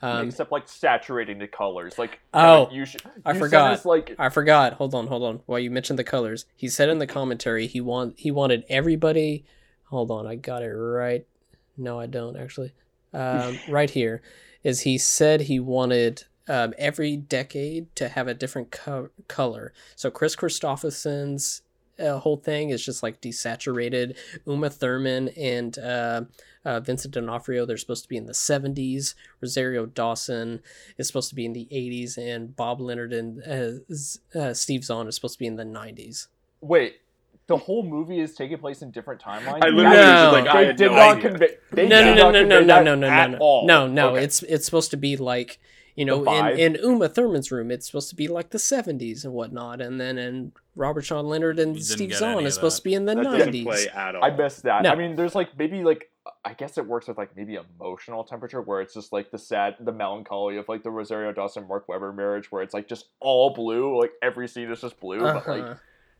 [0.00, 1.98] Um, Except like saturating the colors.
[1.98, 3.02] Like Oh, you should.
[3.24, 3.76] I you said forgot.
[3.76, 4.74] this, like I forgot.
[4.74, 5.40] Hold on, hold on.
[5.46, 9.44] While you mentioned the colors, he said in the commentary he want he wanted everybody.
[9.84, 11.26] Hold on, I got it right.
[11.76, 12.72] No, I don't actually.
[13.14, 14.22] Um, right here
[14.64, 19.72] is he said he wanted um, every decade to have a different co- color.
[19.94, 21.62] So Kris Kristofferson's
[21.98, 24.16] uh, whole thing is just like desaturated.
[24.46, 26.22] Uma Thurman and uh,
[26.64, 29.14] uh, Vincent D'Onofrio they're supposed to be in the 70s.
[29.40, 30.60] Rosario Dawson
[30.98, 35.06] is supposed to be in the 80s, and Bob Leonard and uh, uh, Steve Zahn
[35.06, 36.26] is supposed to be in the 90s.
[36.60, 36.96] wait.
[37.46, 39.62] The whole movie is taking place in different timelines.
[39.62, 41.30] I literally was like, I they had did no not idea.
[41.30, 41.48] convey.
[41.72, 44.08] They no, did no, no, no, no, no, no, no, no, no, no.
[44.14, 44.24] Okay.
[44.24, 45.58] It's it's supposed to be like
[45.96, 49.32] you know, in, in Uma Thurman's room, it's supposed to be like the '70s and
[49.32, 53.04] whatnot, and then in Robert Sean Leonard and Steve Zahn is supposed to be in
[53.04, 53.94] the That '90s.
[53.94, 54.24] at all.
[54.24, 54.82] I missed that.
[54.82, 54.90] No.
[54.90, 56.10] I mean, there's like maybe like
[56.44, 59.76] I guess it works with like maybe emotional temperature where it's just like the sad,
[59.78, 63.54] the melancholy of like the Rosario Dawson Mark Webber marriage where it's like just all
[63.54, 65.74] blue, like every scene is just blue, but like Uh-huh.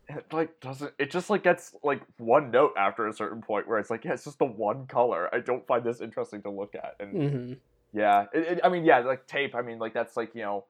[0.09, 3.79] It like doesn't it just like gets like one note after a certain point where
[3.79, 5.33] it's like yeah it's just the one color.
[5.33, 7.53] I don't find this interesting to look at, and hmm
[7.93, 9.55] yeah, it, it, I mean yeah like tape.
[9.55, 10.65] I mean like that's like you know.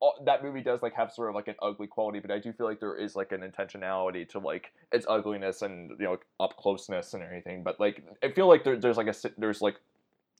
[0.00, 2.52] all- That movie does like have sort of like an ugly quality, but I do
[2.52, 6.56] feel like there is like an intentionality to like its ugliness and you know up
[6.56, 7.62] closeness and everything.
[7.62, 9.76] But like I feel like there, there's like a there's like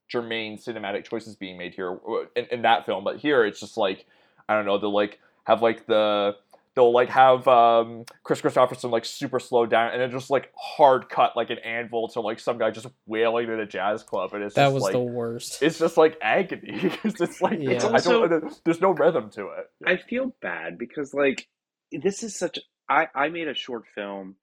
[0.09, 3.77] germane cinematic choices being made here uh, in, in that film, but here it's just
[3.77, 4.07] like
[4.49, 6.37] I don't know they'll like have like the
[6.79, 11.09] they'll like have um, Kris Kristofferson like super slow down and then just like hard
[11.09, 14.45] cut like an anvil to like some guy just wailing at a jazz club and
[14.45, 15.61] it's That just was like the worst.
[15.61, 17.73] it's just like agony because it's like Yeah.
[17.73, 19.67] It's I also- don't there's no rhythm to it.
[19.85, 21.49] I feel bad because like
[21.91, 24.37] this is such I I made a short film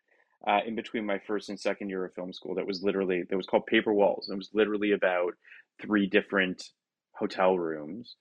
[0.45, 3.37] uh, in between my first and second year of film school that was literally that
[3.37, 4.29] was called Paper Walls.
[4.29, 5.33] It was literally about
[5.81, 6.61] three different
[7.13, 8.15] hotel rooms,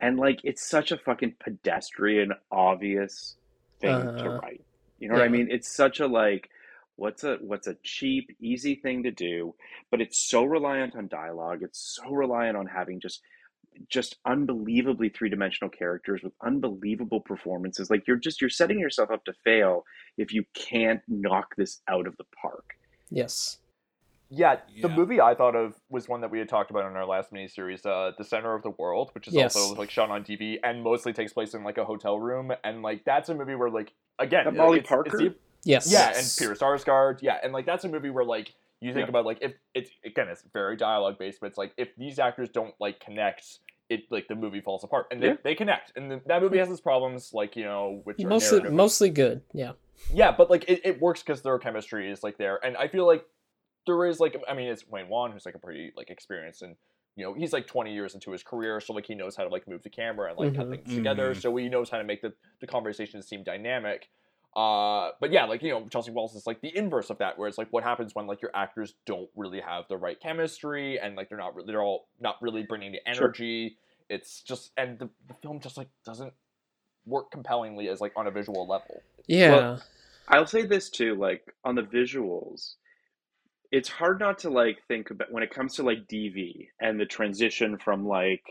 [0.00, 3.36] and like it's such a fucking pedestrian, obvious
[3.80, 4.40] thing to Uh-huh.
[4.42, 4.64] write.
[4.98, 5.48] You know what I mean?
[5.50, 6.50] It's such a like
[6.96, 9.54] what's a what's a cheap, easy thing to do,
[9.90, 11.62] but it's so reliant on dialogue.
[11.62, 13.20] It's so reliant on having just
[13.88, 19.32] just unbelievably three-dimensional characters with unbelievable performances like you're just you're setting yourself up to
[19.44, 19.84] fail
[20.18, 22.64] if you can't knock this out of the park
[23.10, 23.58] Yes.
[24.32, 27.04] Yeah, the movie I thought of was one that we had talked about in our
[27.04, 29.56] last miniseries, uh, The Center of the World, which is Yes.
[29.56, 32.80] also like shot on DV and mostly takes place in like a hotel room, and
[32.82, 35.18] like that's a movie where like again, That like, Molly it's- it's Parker?
[35.18, 35.92] the- Yes.
[35.92, 39.10] yeah, and Peter Sarsgaard, yeah, and like that's a movie where like you think Yeah.
[39.10, 42.48] about like if it's again it's very dialogue based, but it's like if these actors
[42.50, 45.36] don't like connect, it like the movie falls apart, and they, Yeah.
[45.42, 48.76] they connect, and the, that movie has its problems, like you know, which Mostly, narrative-
[48.76, 49.42] mostly good.
[49.52, 49.72] Yeah.
[50.14, 53.06] yeah, but like it, it works because their chemistry is like there, and I feel
[53.06, 53.26] like
[53.98, 56.76] there is like I mean it's Wayne Wang who's like a pretty like experienced and
[57.16, 59.48] you know he's like 20 years into his career, so like he knows how to
[59.50, 60.70] like move the camera and like cut Mhm.
[60.84, 61.40] things together, Mhm.
[61.42, 64.08] so he knows how to make the the conversation seem dynamic.
[64.56, 67.46] Uh, but yeah, like you know, Chelsea Walls is like the inverse of that, where
[67.48, 71.14] it's like what happens when like your actors don't really have the right chemistry and
[71.16, 73.26] like they're not really they're all not really bringing the Sure.
[73.26, 73.76] energy.
[74.08, 76.32] It's just and the, the film just like doesn't
[77.06, 79.02] work compellingly as like on a visual level.
[79.26, 79.78] Yeah.
[80.28, 82.76] i'll say this too like on the visuals
[83.70, 87.06] it's hard not to like think about when it comes to like dv and the
[87.06, 88.42] transition from like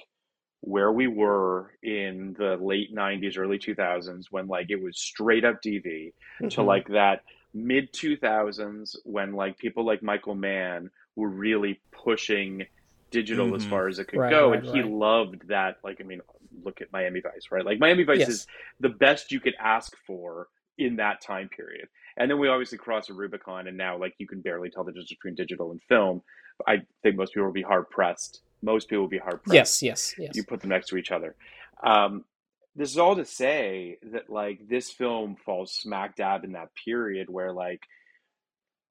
[0.61, 5.57] where we were in the late 90s early 2000s when like it was straight up
[5.65, 6.13] dv
[6.49, 6.63] to Mhm.
[6.63, 7.21] like that
[7.53, 12.63] mid 2000s when like people like Michael Mann were really pushing
[13.11, 13.65] digital as Mhm.
[13.65, 14.83] far as it could Right, go right, and he right.
[14.83, 16.21] loved that like I mean
[16.63, 18.29] look at Miami Vice right like Miami Vice Yes.
[18.29, 18.45] is
[18.79, 20.47] the best you could ask for
[20.79, 21.87] in that time period
[22.17, 24.91] and then we obviously crossed a Rubicon and now like you can barely tell the
[24.91, 26.23] difference between digital and film
[26.67, 29.83] I think most people will be hard pressed most people will be hard pressed Yes.
[29.83, 30.15] Yes.
[30.17, 30.35] Yes.
[30.35, 31.35] you put them next to each other.
[31.83, 32.25] Um,
[32.75, 37.29] this is all to say that like this film falls smack dab in that period
[37.29, 37.81] where like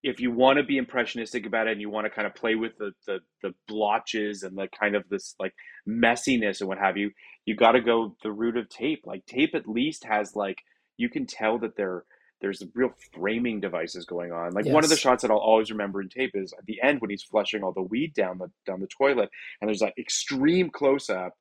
[0.02, 2.54] if you want to be impressionistic about it and you want to kind of play
[2.54, 5.54] with the, the the blotches and the kind of this like
[5.88, 7.10] messiness and what have you,
[7.46, 9.02] you got to go the route of tape.
[9.06, 10.58] Like tape at least has like
[10.98, 12.04] you can tell that they're
[12.40, 14.52] There's real framing devices going on.
[14.52, 17.00] Like one of the shots that I'll always remember in tape is at the end
[17.00, 19.28] when he's flushing all the weed down the down the toilet,
[19.60, 21.32] and there's that extreme close up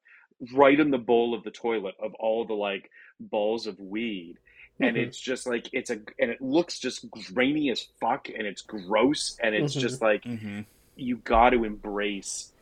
[0.56, 2.90] right in the bowl of the toilet of all the like
[3.20, 4.38] balls of weed.
[4.80, 5.02] And Mhm.
[5.08, 9.38] it's just like it's a and it looks just grainy as fuck and it's gross
[9.44, 9.82] and it's Mhm.
[9.82, 10.62] just like Mm-hmm.
[10.96, 12.54] you got to embrace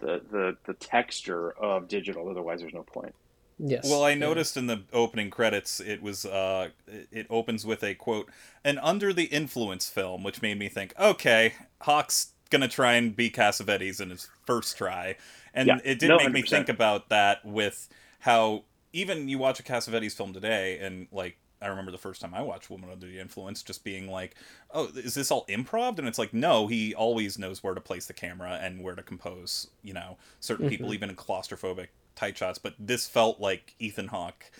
[0.00, 3.14] the, the the texture of digital otherwise there's no point
[3.58, 3.82] Yes.
[3.82, 4.14] Well, I yeah.
[4.14, 8.30] noticed in the opening credits it was uh it- it opens with a quote,
[8.64, 13.30] an under the influence film, which made me think, okay, Hawke's gonna try and be
[13.30, 15.16] Cassavetes in his first try.
[15.52, 16.48] And Yeah, it did no, make me 100%.
[16.66, 17.88] think about that with
[18.20, 22.34] how even you watch a Cassavetes film today and like I remember the first time
[22.34, 24.34] I watched Woman Under the Influence just being like,
[24.72, 25.98] oh, is this all improv?
[25.98, 29.02] And it's like, no, he always knows where to place the camera and where to
[29.02, 30.94] compose, you know, certain people, Mhm.
[30.94, 32.58] even in claustrophobic tight shots.
[32.58, 34.50] But this felt like Ethan Hawke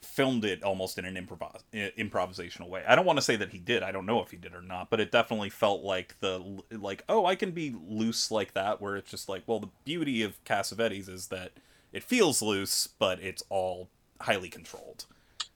[0.00, 2.84] filmed it almost in an improv- i- improvisational way.
[2.86, 3.82] I don't want to say that he did.
[3.82, 7.02] I don't know if he did or not, but it definitely felt like the like,
[7.08, 10.42] oh, I can be loose like that where it's just like, well, the beauty of
[10.44, 11.52] Cassavetes is that
[11.92, 13.88] it feels loose, but it's all
[14.20, 15.06] highly controlled.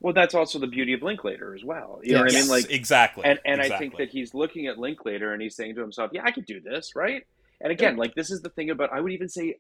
[0.00, 2.70] well that's also the beauty of linklater as well you know what i mean like
[2.70, 3.24] exactly.
[3.24, 6.22] and and i think that he's looking at linklater and he's saying to himself yeah
[6.24, 7.24] i could do this right
[7.60, 9.56] and again like this is the thing about i would even say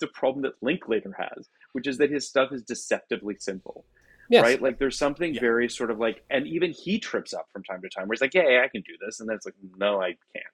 [0.00, 3.84] it's, it's a problem that linklater has which is that his stuff is deceptively simple
[4.30, 4.44] Yes.
[4.44, 4.62] right?
[4.62, 7.88] Like there's something very sort of like, and even he trips up from time to
[7.88, 9.18] time where he's like, yeah, yeah, I can do this.
[9.18, 10.46] And then it's like, no, I can't.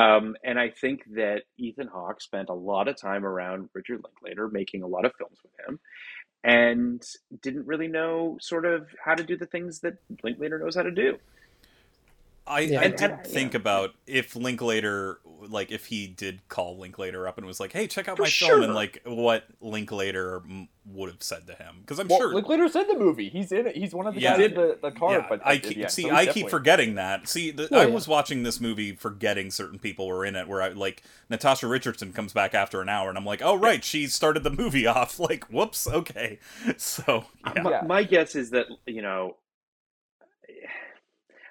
[0.00, 4.48] Um, and I think that Ethan Hawke spent a lot of time around Richard Linklater
[4.48, 5.80] making a lot of films with him
[6.44, 7.04] and
[7.42, 10.92] didn't really know sort of how to do the things that Linklater knows how to
[10.92, 11.18] do.
[12.48, 12.80] I, Yeah.
[12.80, 17.46] I did and- think about if Linklater, like if he did call Linklater up and
[17.46, 21.22] was like, "Hey, check out For my film," and like what Linklater m- would have
[21.22, 22.34] said to him, because I'm Well, sure.
[22.34, 23.28] Linklater's in the movie.
[23.28, 23.76] He's in it.
[23.76, 24.36] He's one of the Yeah.
[24.36, 25.12] guys in the, the car.
[25.12, 26.02] yeah, but I keep, end, see.
[26.02, 27.28] so he's I keep forgetting that.
[27.28, 27.94] See, the, Oh, I yeah.
[27.94, 30.48] was watching this movie forgetting certain people were in it.
[30.48, 33.84] Where I like Natasha Richardson comes back after an hour, and I'm like, "Oh right,
[33.84, 36.38] she started the movie off." Like, whoops, okay.
[36.78, 39.36] So yeah, My, my guess is that, you know,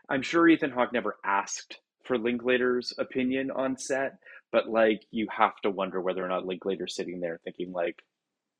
[0.09, 4.17] I'm sure Ethan Hawke never asked for Linklater's opinion on set,
[4.51, 8.01] but like you have to wonder whether or not Linklater's sitting there thinking like,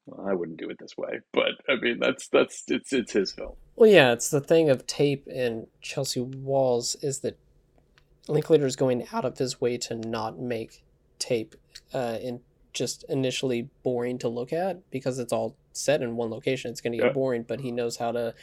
[0.05, 1.19] well, I wouldn't do it this way.
[1.33, 3.55] But I mean, that's that's it's it's his film.
[3.75, 7.37] Well, yeah, it's the thing of tape and Chelsea Walls is that
[8.27, 10.83] Linklater is going out of his way to not make
[11.19, 11.55] tape
[11.93, 12.41] uh, in
[12.77, 16.71] just initially boring to look at because it's all set in one location.
[16.71, 17.13] It's going to get Yeah.
[17.13, 18.33] boring, but he knows how to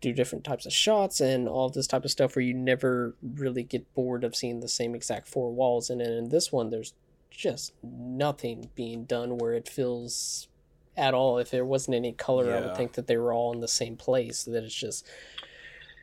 [0.00, 3.62] do different types of shots and all this type of stuff where you never really
[3.62, 5.90] get bored of seeing the same exact four walls.
[5.90, 6.94] And then in this one, there's
[7.30, 10.48] just nothing being done where it feels
[10.96, 11.38] at all.
[11.38, 13.96] If there wasn't any color, I would think that they were all in the same
[13.96, 14.44] place.
[14.44, 15.06] That it's just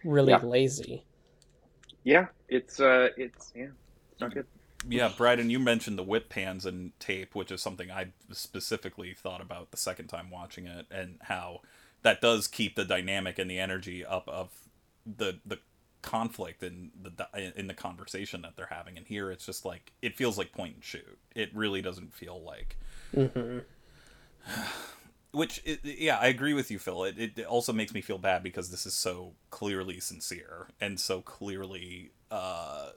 [0.04, 0.40] really Yeah.
[0.44, 1.06] lazy.
[2.04, 3.72] Yeah, it's uh, it's yeah,
[4.12, 4.48] it's not good.
[4.88, 9.42] Yeah, Bryden, you mentioned the whip pans and tape, which is something I specifically thought
[9.42, 11.62] about the second time watching it, and how
[12.02, 14.50] that does keep the dynamic and the energy up of
[15.06, 15.60] the the
[16.02, 18.98] conflict and the in the conversation that they're having.
[18.98, 21.20] And here, it's just like it feels like point and shoot.
[21.36, 22.78] It really doesn't feel like.
[23.14, 23.60] hmm
[25.32, 27.04] Which, it, yeah, I agree with you, Phil.
[27.04, 31.22] It, it also makes me feel bad because this is so clearly sincere and so
[31.22, 32.90] clearly uh,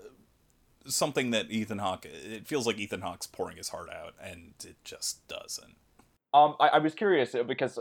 [0.86, 2.06] something that Ethan Hawke.
[2.06, 5.76] It feels like Ethan Hawke's pouring his heart out, and it just doesn't.
[6.34, 7.78] Um, I, I was curious uh, because,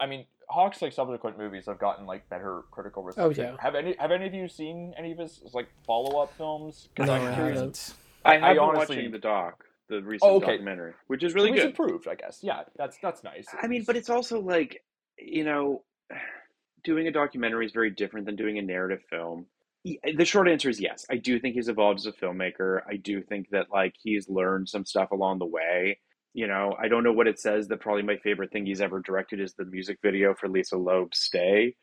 [0.00, 3.44] I mean, Hawke's like subsequent movies have gotten like better critical reception.
[3.44, 3.56] yeah.
[3.60, 6.88] Have any Have any of you seen any of his like follow up films?
[6.96, 7.58] 'Cause No, I'm I curious.
[7.58, 7.94] haven't.
[8.24, 10.46] I I have been honestly- watching the doc, the recent Oh, okay.
[10.46, 11.70] documentary, which is really he's good.
[11.70, 12.40] improved, I guess.
[12.42, 13.46] Yeah, that's that's nice.
[13.62, 14.82] I mean, but it's also like,
[15.18, 15.82] you know,
[16.84, 19.46] doing a documentary is very different than doing a narrative film.
[19.84, 21.04] Y- The short answer is yes.
[21.10, 22.82] I do think he's evolved as a filmmaker.
[22.88, 25.98] I do think that like he's learned some stuff along the way.
[26.34, 29.00] You know, I don't know what it says that probably my favorite thing he's ever
[29.00, 31.74] directed is the music video for Lisa Loeb's Stay.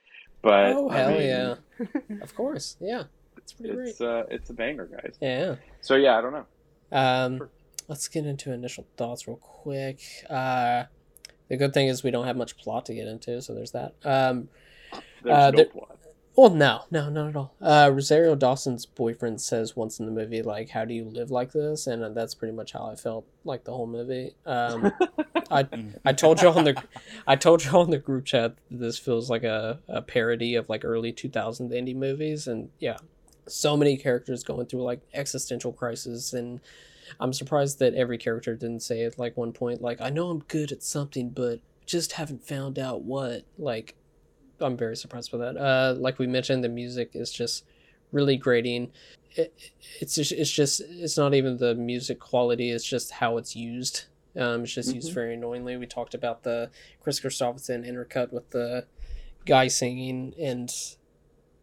[0.41, 1.55] But oh I hell mean, yeah!
[2.21, 3.03] of course, yeah,
[3.37, 3.89] it's pretty great.
[3.89, 5.17] It's uh it's a banger, guys.
[5.21, 5.55] Yeah.
[5.81, 6.45] So yeah, I don't know.
[6.97, 7.49] Um,
[7.89, 9.99] let's get into initial thoughts real quick.
[10.29, 10.85] Uh,
[11.49, 13.95] the good thing is we don't have much plot to get into, so there's that.
[14.05, 14.47] Um,
[15.23, 15.98] There's Uh, no there- plot.
[16.39, 17.53] Well, no, no, not at all.
[17.61, 21.51] Uh, Rosario Dawson's boyfriend says once in the movie, like, "How do you live like
[21.51, 24.35] this?" And uh, that's pretty much how I felt like the whole movie.
[24.45, 24.89] Um,
[25.51, 25.67] I
[26.05, 26.81] I told you on the
[27.27, 30.85] I told you on the group chat this feels like a, a parody of like
[30.85, 32.99] early 2000 indie movies, and yeah,
[33.45, 36.61] so many characters going through like existential crisis, and
[37.19, 40.39] I'm surprised that every character didn't say at like one point like I know I'm
[40.39, 43.43] good at something, but just haven't found out what.
[43.57, 43.95] Like
[44.61, 45.57] I'm very surprised by that.
[45.57, 47.65] Uh, like we mentioned, the music is just
[48.11, 48.91] really grating.
[49.35, 49.53] It,
[49.99, 52.71] it's just, it's just it's not even the music quality.
[52.71, 54.05] It's just how it's used.
[54.35, 55.13] Um, it's just used Mhm.
[55.13, 55.77] very annoyingly.
[55.77, 56.69] We talked about the
[57.01, 58.85] Kris Kristofferson intercut with the
[59.45, 60.71] guy singing, and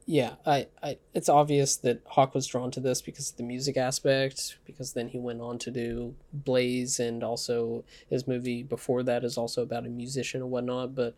[0.08, 3.76] yeah, I, I it's obvious that Hawke was drawn to this because of the music
[3.76, 4.58] aspect.
[4.64, 9.36] Because then he went on to do Blaze, and also his movie before that is
[9.36, 11.16] also about a musician and whatnot, but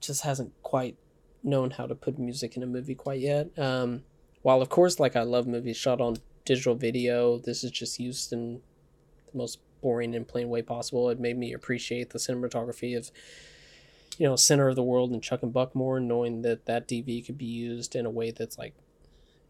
[0.00, 0.96] just hasn't quite
[1.42, 3.56] known how to put music in a movie quite yet.
[3.58, 4.02] Um,
[4.42, 8.32] while of course, like I love movies shot on digital video, this is just used
[8.32, 8.60] in
[9.30, 11.10] the most boring and plain way possible.
[11.10, 13.10] It made me appreciate the cinematography of,
[14.18, 17.26] you know, Center of the World and Chuck and Buck more, knowing that that DV
[17.26, 18.74] could be used in a way that's like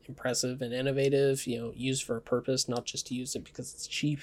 [0.07, 1.47] impressive and innovative.
[1.47, 4.21] You know, used for a purpose, not just to use it because it's cheap.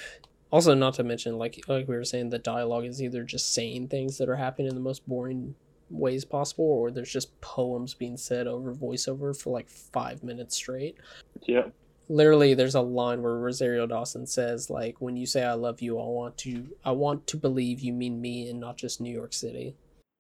[0.52, 3.88] Also, not to mention, like like we were saying, the dialogue is either just saying
[3.88, 5.56] things that are happening in the most boring
[5.90, 10.98] ways possible, or there's just poems being said over voiceover for like five minutes straight
[11.48, 11.68] Yeah.
[12.08, 16.00] literally there's a line where Rosario Dawson says like when you say I love you
[16.00, 19.34] I want to I want to believe you mean me and not just New York
[19.34, 19.76] City.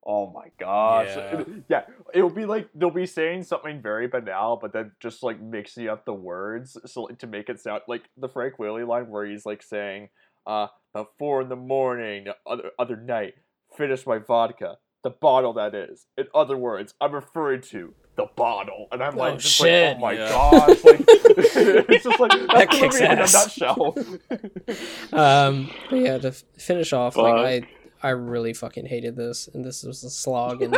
[0.05, 1.07] Oh my gosh.
[1.09, 1.39] Yeah.
[1.41, 1.81] It- yeah,
[2.13, 6.05] it'll be like they'll be saying something very banal, but then just like mixing up
[6.05, 9.45] the words so like, to make it sound like the Frank Whaley line where he's
[9.45, 10.09] like saying,
[10.47, 13.33] uh, about four in the morning, the other other night,
[13.77, 14.77] finish my vodka.
[15.03, 16.07] The bottle that is.
[16.17, 18.87] In other words, I'm referring to the bottle.
[18.91, 19.97] And I'm Oh, like, just shit.
[19.97, 20.29] like, oh my Yeah.
[20.29, 20.83] gosh.
[20.83, 23.33] Like, it's just like, that's That kicks movie in a ass.
[23.33, 23.95] nutshell.
[25.13, 27.65] Um but yeah to f- finish off like
[28.03, 30.77] I I really fucking hated this and this was a slog and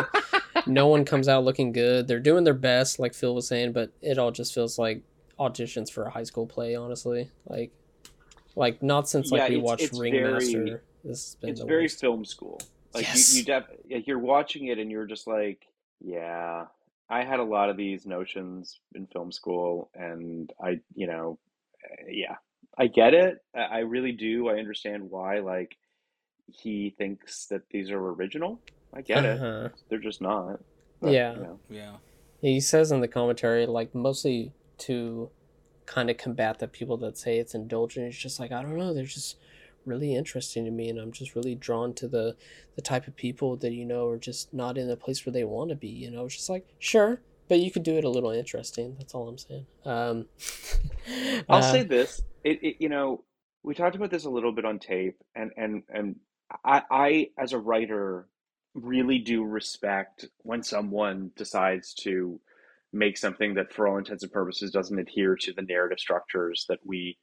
[0.66, 2.08] no one comes out looking good.
[2.08, 5.02] They're doing their best like Phil was saying, but it all just feels like
[5.40, 7.30] auditions for a high school play honestly.
[7.48, 7.72] Like
[8.56, 10.58] like not since like Yeah, we it's- watched it's Ringmaster.
[10.66, 12.00] very- this has been it's very worst.
[12.00, 12.60] film school.
[12.94, 13.34] Like Yes.
[13.34, 15.68] you, you def- like you're watching it and you're just like,
[16.00, 16.66] yeah.
[17.10, 21.38] I had a lot of these notions in film school, and I, you know,
[21.84, 22.36] eh, yeah,
[22.78, 23.40] I get it.
[23.54, 24.48] I I really do.
[24.48, 25.40] I understand why.
[25.40, 25.76] Like
[26.48, 28.62] he thinks that these are original.
[28.94, 29.42] I get it.
[29.42, 29.70] Uh-huh.
[29.90, 30.62] They're just not.
[31.02, 31.34] But, Yeah.
[31.36, 31.60] you know.
[31.70, 31.96] Yeah.
[32.40, 35.30] He says in the commentary, like mostly to
[35.86, 38.08] kind of combat the people that say it's indulgent.
[38.08, 39.36] It's just like I don't know, they're just
[39.86, 42.36] really interesting to me, and I'm just really drawn to the
[42.76, 45.44] the type of people that you know are just not in the place where they
[45.44, 45.88] want to be.
[45.88, 48.96] You know, it's just like sure, but you could do it a little interesting.
[48.98, 49.66] That's all I'm saying.
[49.86, 50.26] Um,
[51.50, 52.22] I'll uh, say this.
[52.44, 53.24] It, it, you know,
[53.64, 56.16] we talked about this a little bit on tape, and and and
[56.64, 58.28] I, I as a writer
[58.74, 62.40] really do respect when someone decides to
[62.94, 66.80] make something that, for all intents and purposes, doesn't adhere to the narrative structures that
[66.86, 67.18] we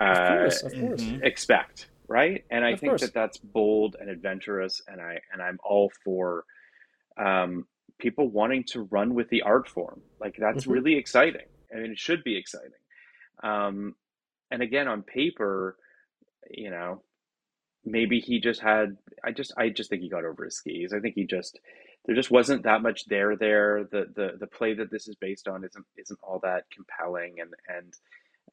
[0.00, 1.02] uh, Of course, of course.
[1.02, 1.22] Mhm.
[1.22, 2.44] expect, right?
[2.50, 3.00] And I Of think course.
[3.00, 6.44] that that's bold and adventurous, and I and I'm all for
[7.16, 7.66] um,
[7.98, 10.02] people wanting to run with the art form.
[10.20, 10.72] Like that's Mhm.
[10.72, 11.46] really exciting.
[11.72, 12.72] I mean, it should be exciting.
[13.42, 13.96] Um,
[14.50, 15.76] and again, on paper,
[16.50, 17.02] you know,
[17.84, 18.96] maybe he just had.
[19.24, 20.92] I just, I just think he got over his skis.
[20.92, 21.60] I think he just
[22.06, 23.36] there just wasn't that much there.
[23.36, 27.40] There, the the the play that this is based on isn't isn't all that compelling,
[27.40, 27.94] and and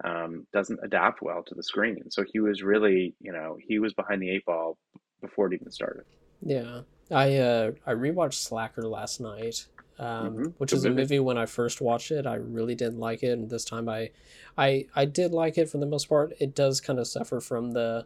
[0.04, 2.10] um, doesn't adapt well to the screen.
[2.10, 4.78] So he was really, you know, he was behind the eight ball
[5.22, 6.04] before it even started.
[6.42, 6.82] Yeah,
[7.12, 9.66] I uh I rewatched Slacker last night,
[9.98, 10.54] um, Mhm.
[10.58, 11.02] which Good is a movie.
[11.02, 12.26] movie when I first watched it.
[12.26, 14.12] I really didn't like it, and this time I,
[14.58, 16.34] I I did like it for the most part.
[16.40, 18.06] It does kind of suffer from the.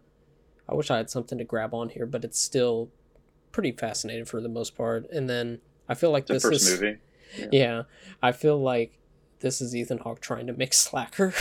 [0.67, 2.89] I wish I had something to grab on here, but it's still
[3.51, 5.07] pretty fascinating for the most part.
[5.11, 6.97] And then I feel like It's this first is movie.
[7.51, 7.83] yeah,
[8.23, 8.97] I feel like
[9.41, 11.33] this is Ethan Hawke trying to make Slacker.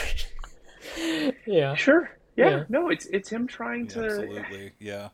[1.47, 2.11] Yeah, Sure.
[2.37, 2.49] Yeah.
[2.51, 2.65] Yeah.
[2.69, 4.05] No, it's it's him trying Yeah, to.
[4.07, 4.73] absolutely.
[4.81, 5.09] Yeah.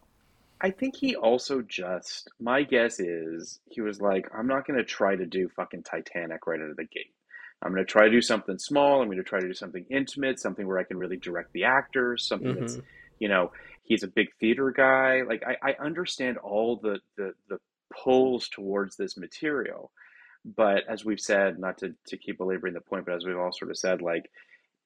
[0.61, 2.31] I think he also just.
[2.41, 6.47] My guess is he was like, I'm not going to try to do fucking Titanic
[6.47, 7.13] right out of the gate.
[7.63, 9.01] I'm going to try to do something small.
[9.01, 11.65] I'm going to try to do something intimate, something where I can really direct the
[11.65, 12.83] actors, something that's, Mhm.
[13.19, 13.51] you know,
[13.83, 15.23] he's a big theater guy.
[15.23, 17.59] Like I, I understand all the, the the
[17.93, 19.91] pulls towards this material,
[20.45, 23.51] but as we've said, not to to keep belaboring the point, but as we've all
[23.53, 24.29] sort of said, like i-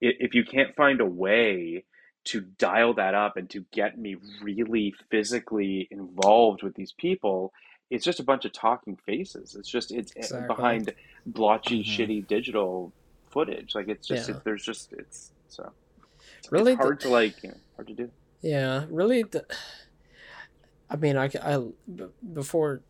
[0.03, 1.85] if you can't find a way
[2.25, 7.53] to dial that up and to get me really physically involved with these people,
[7.91, 9.55] it's just a bunch of talking faces.
[9.55, 10.47] It's just it's Exactly.
[10.49, 10.93] behind
[11.27, 11.87] blotchy, Mhm.
[11.87, 12.93] shitty digital
[13.31, 13.75] footage.
[13.75, 14.37] Like it's just Yeah.
[14.37, 15.73] it, there's just it's so
[16.39, 18.11] it's Really, hard the- to like you know, hard to do.
[18.41, 19.23] Yeah, really.
[19.23, 19.47] The,
[20.91, 21.65] I mean, I, I
[22.33, 22.83] before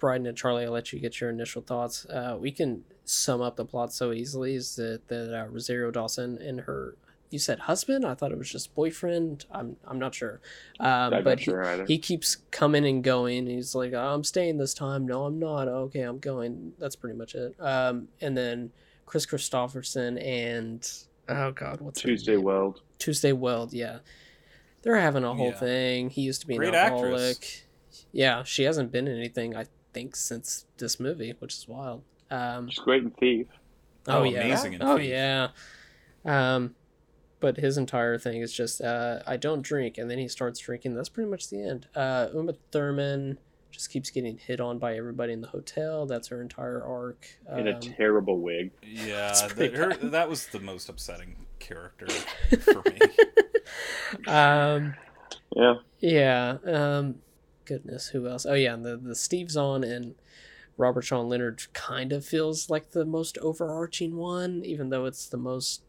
[0.00, 2.06] Bryden and Charlie, I'll let you get your initial thoughts.
[2.06, 6.38] Uh, we can sum up the plot so easily is that that uh, Rosario Dawson
[6.38, 6.96] and her
[7.30, 8.04] you said husband.
[8.04, 9.44] I thought it was just boyfriend.
[9.52, 10.40] I'm I'm not sure.
[10.80, 11.84] Um, I'm but he, sure either.
[11.86, 13.46] he keeps coming and going.
[13.46, 15.06] He's like, oh, I'm staying this time.
[15.06, 15.68] No, I'm not.
[15.68, 16.72] Okay, I'm going.
[16.80, 17.54] That's pretty much it.
[17.60, 18.72] Um, and then
[19.06, 20.88] Kris Kristofferson and
[21.28, 22.42] oh god, what's her Tuesday name?
[22.44, 22.80] Weld.
[22.98, 23.72] Tuesday Weld.
[23.72, 23.98] Yeah,
[24.82, 25.58] they're having a whole Yeah.
[25.60, 26.10] thing.
[26.10, 27.12] He used to be an Great alcoholic.
[27.36, 27.62] actress.
[28.12, 32.02] Yeah, she hasn't been in anything I think since this movie, which is wild.
[32.30, 33.46] Um, She's great in Thief.
[34.06, 34.40] Oh, Oh, yeah.
[34.40, 35.08] amazing in oh Thief.
[35.10, 35.48] yeah.
[36.24, 36.74] Um,
[37.40, 40.94] but his entire thing is just uh, I don't drink, and then he starts drinking.
[40.94, 41.86] That's pretty much the end.
[41.94, 43.38] Uh, Uma Thurman
[43.70, 46.04] just keeps getting hit on by everybody in the hotel.
[46.04, 47.26] That's her entire arc.
[47.56, 48.72] In a Um, terrible wig.
[48.82, 52.06] Yeah, pretty that, her, that was the most upsetting character
[52.60, 52.98] for me.
[54.26, 54.94] um,
[55.56, 55.74] Yeah.
[56.00, 56.56] yeah.
[56.66, 57.16] Um,
[57.70, 58.44] goodness, who else?
[58.44, 60.16] Oh yeah, and the the Steve Zahn and
[60.76, 65.36] Robert Sean Leonard kind of feels like the most overarching one, even though it's the
[65.36, 65.82] most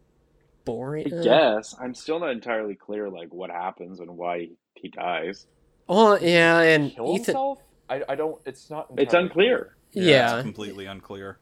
[0.64, 1.12] boring.
[1.12, 1.76] I guess.
[1.80, 5.48] I'm still not entirely clear like what happens and why he dies.
[5.90, 7.26] Oh yeah, and Kill Ethan.
[7.26, 7.60] himself?
[7.90, 8.40] I, I don't.
[8.46, 8.88] It's not.
[8.98, 9.76] It's unclear.
[9.92, 10.36] Yeah.
[10.36, 11.40] it's completely unclear.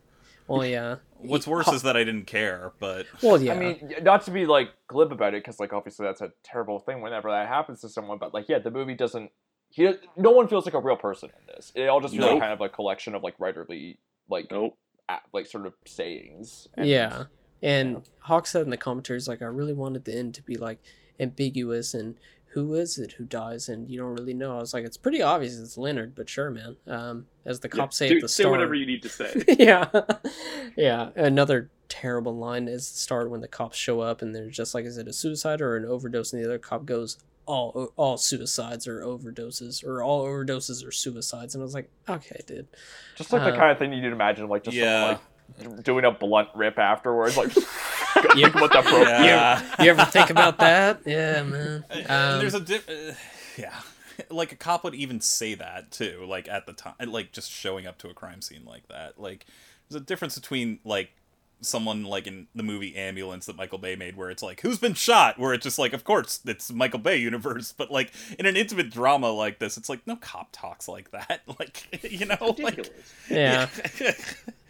[0.47, 0.95] Well, yeah.
[1.19, 3.53] What's worse is that I didn't care, but Well, yeah.
[3.53, 6.79] I mean, not to be like glib about it, because like obviously that's a terrible
[6.79, 8.17] thing whenever that happens to someone.
[8.17, 9.31] But like, yeah, the movie doesn't.
[9.71, 11.71] He, no one feels like a real person in this.
[11.75, 12.31] It all just feels Nope.
[12.33, 13.97] like kind of like a collection of like writerly
[14.29, 14.77] like Nope.
[15.07, 16.67] a- like sort of sayings.
[16.75, 17.25] And, yeah.
[17.61, 20.79] And Hawke said in the commentaries, like, I really wanted the end to be like
[21.19, 22.15] ambiguous and
[22.53, 24.55] who is it who dies and you don't really know.
[24.55, 26.77] I was like, it's pretty obvious it's Leonard, but sure, man.
[26.87, 28.51] Um, as the cops say do, at the say start.
[28.53, 29.43] whatever you need to say.
[29.59, 29.87] yeah.
[30.75, 31.09] yeah.
[31.15, 34.85] Another terrible line is the start when the cops show up and they're just like,
[34.85, 36.33] is it a suicide or an overdose?
[36.33, 37.17] And the other cop goes,
[37.49, 41.55] all all suicides are overdoses or all overdoses are suicides.
[41.55, 42.67] And I was like, okay, dude.
[43.15, 45.17] Just like the Uh, kind of thing you'd imagine, like just Yeah.
[45.57, 47.51] someone, like doing a blunt rip afterwards, like
[48.35, 48.49] Yeah.
[48.49, 49.83] what the pro- Yeah.
[49.83, 51.01] You ever think about that?
[51.05, 51.85] Yeah, man.
[52.07, 52.75] Um, there's a di-
[53.09, 53.13] uh,
[53.57, 53.79] yeah,
[54.29, 57.87] like a cop would even say that too, like at the time, like just showing
[57.87, 59.19] up to a crime scene like that.
[59.19, 59.45] Like
[59.89, 61.09] there's a difference between like
[61.61, 64.93] someone like in the movie Ambulance that Michael Bay made, where it's like who's been
[64.93, 68.55] shot, where it's just like of course it's Michael Bay universe, but like in an
[68.55, 72.77] intimate drama like this, it's like no cop talks like that, like you know, like
[72.77, 73.13] Ridiculous.
[73.29, 73.67] yeah.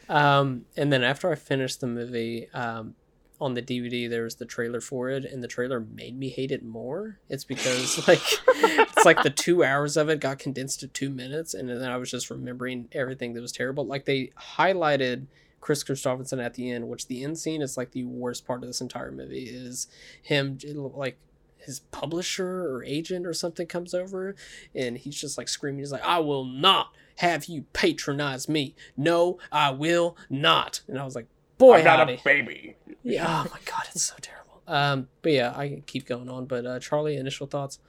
[0.09, 2.95] Um, and then after I finished the movie, um,
[3.41, 6.51] on the DVD there was the trailer for it, and the trailer made me hate
[6.51, 7.19] it more.
[7.29, 11.53] It's because like it's like the two hours of it got condensed to two minutes,
[11.53, 13.85] and then I was just remembering everything that was terrible.
[13.85, 15.27] Like they highlighted
[15.61, 18.69] Kris Kristofferson at the end, which the end scene is like the worst part of
[18.69, 19.43] this entire movie.
[19.43, 19.87] Is
[20.21, 20.57] him
[20.95, 21.17] like
[21.59, 24.35] his publisher or agent or something comes over
[24.73, 29.37] and he's just like screaming he's like i will not have you patronize me no
[29.51, 32.13] i will not and i was like boy I'm not howdy.
[32.13, 32.75] a baby.
[33.03, 36.65] yeah oh my god it's so terrible um but yeah i keep going on but
[36.65, 37.79] uh charlie initial thoughts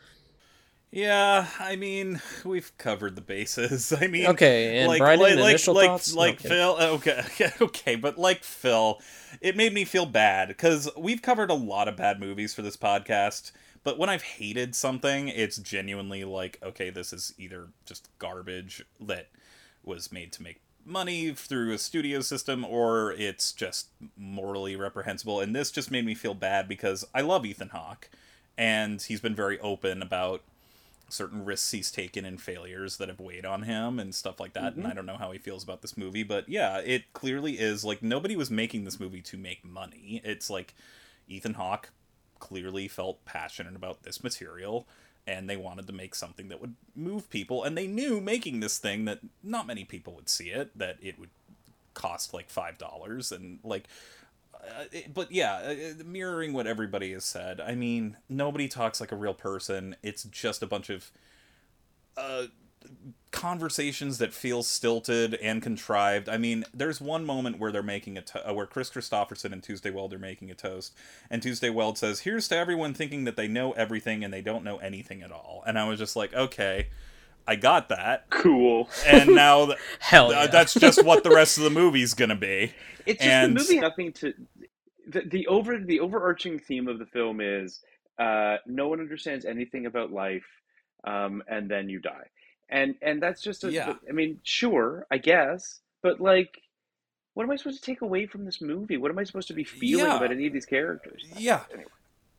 [0.92, 3.92] Yeah, I mean, we've covered the bases.
[4.00, 6.14] I mean, Okay, and like, Bryden, like, initial like, thoughts?
[6.14, 6.50] Like I'm.
[6.50, 6.76] Phil.
[6.80, 9.00] Okay, okay, okay, but like Phil,
[9.40, 12.76] it made me feel bad because we've covered a lot of bad movies for this
[12.76, 13.52] podcast.
[13.82, 19.28] But when I've hated something, it's genuinely like, okay, this is either just garbage that
[19.82, 25.40] was made to make money through a studio system, or it's just morally reprehensible.
[25.40, 28.10] And this just made me feel bad because I love Ethan Hawke,
[28.58, 30.42] and he's been very open about
[31.12, 34.74] certain risks he's taken and failures that have weighed on him and stuff like that.
[34.74, 34.86] And mm-hmm.
[34.86, 38.02] I don't know how he feels about this movie, but yeah, it clearly is like
[38.02, 40.20] nobody was making this movie to make money.
[40.24, 40.74] It's like
[41.28, 41.90] Ethan Hawke
[42.38, 44.86] clearly felt passionate about this material
[45.26, 48.78] and they wanted to make something that would move people and they knew making this
[48.78, 51.28] thing that not many people would see it that it would
[51.92, 53.84] cost like five dollars and like
[54.64, 55.54] uh, it- but yeah,
[56.00, 57.60] uh, mirroring what everybody has said.
[57.60, 59.96] I mean, nobody talks like a real person.
[60.02, 61.10] It's just a bunch of
[62.16, 62.46] uh,
[63.30, 66.28] conversations that feel stilted and contrived.
[66.28, 69.62] I mean, there's one moment where they're making a to- uh, where Kris Kristofferson and
[69.62, 70.94] Tuesday Weld are making a toast,
[71.30, 74.64] and Tuesday Weld says, "Here's to everyone thinking that they know everything and they don't
[74.64, 76.88] know anything at all." And I was just like, okay.
[77.46, 78.28] I got that.
[78.30, 78.88] Cool.
[79.06, 80.46] And now th- Hell th- yeah.
[80.48, 82.72] that's just what the rest of the movie's gonna be.
[83.06, 84.34] It's just and the movie nothing to
[85.08, 87.80] the, the over the overarching theme of the film is
[88.18, 90.44] uh, no one understands anything about life,
[91.04, 92.26] um, and then you die,
[92.68, 93.94] and and that's just a, Yeah.
[94.08, 96.60] I mean, sure, I guess, but like,
[97.34, 98.98] what am I supposed to take away from this movie?
[98.98, 100.16] What am I supposed to be feeling Yeah.
[100.18, 101.24] about any of these characters?
[101.36, 101.62] Yeah.
[101.72, 101.88] Anyway.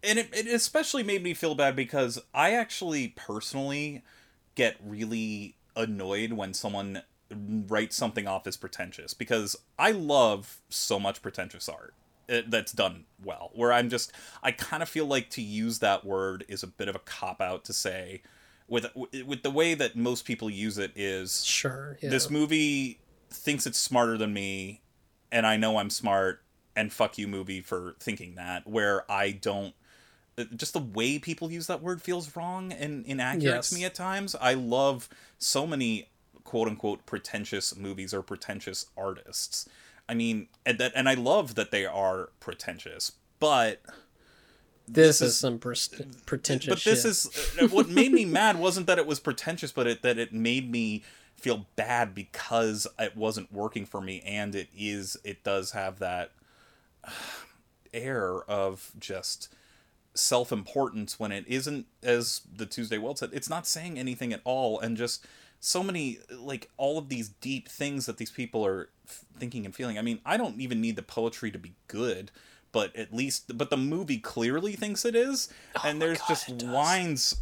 [0.04, 4.02] And it, it especially made me feel bad because I actually personally
[4.62, 7.01] get really annoyed when someone
[7.68, 11.93] writes something off as pretentious because I love so much pretentious art.
[12.30, 13.51] uh, that's done well.
[13.53, 14.12] Where I'm just,
[14.43, 17.41] I kind of feel like to use that word is a bit of a cop
[17.41, 18.22] out to say,
[18.68, 18.86] with
[19.26, 21.97] with the way that most people use it is Sure.
[22.01, 22.09] Yeah.
[22.09, 22.99] this movie
[23.30, 24.82] thinks it's smarter than me,
[25.32, 26.41] and I know I'm smart,
[26.76, 28.68] and fuck you, movie, for thinking that.
[28.68, 29.74] Where I don't.
[30.55, 33.69] Just the way people use that word feels wrong and inaccurate Yes.
[33.69, 34.36] to me at times.
[34.39, 36.09] I love so many
[36.43, 39.67] quote unquote pretentious movies or pretentious artists.
[40.09, 43.82] I mean, and that, and I love that they are pretentious, but
[44.88, 47.05] this, this is, is- some pretentious but this shit.
[47.11, 50.34] is uh, what made me mad wasn't that it was pretentious but it that it
[50.34, 51.03] made me
[51.38, 56.32] feel bad because it wasn't working for me and it is it does have that
[57.05, 57.11] uh,
[57.93, 59.47] air of just
[60.14, 64.80] self-importance when it isn't as the Tuesday Weld said it's not saying anything at all
[64.80, 65.26] and just
[65.59, 69.74] so many like all of these deep things that these people are f- thinking and
[69.76, 69.97] feeling.
[69.97, 72.32] I mean, I don't even need the poetry to be good,
[72.72, 75.49] but at least but the movie clearly thinks it is
[75.84, 77.38] and there's just lines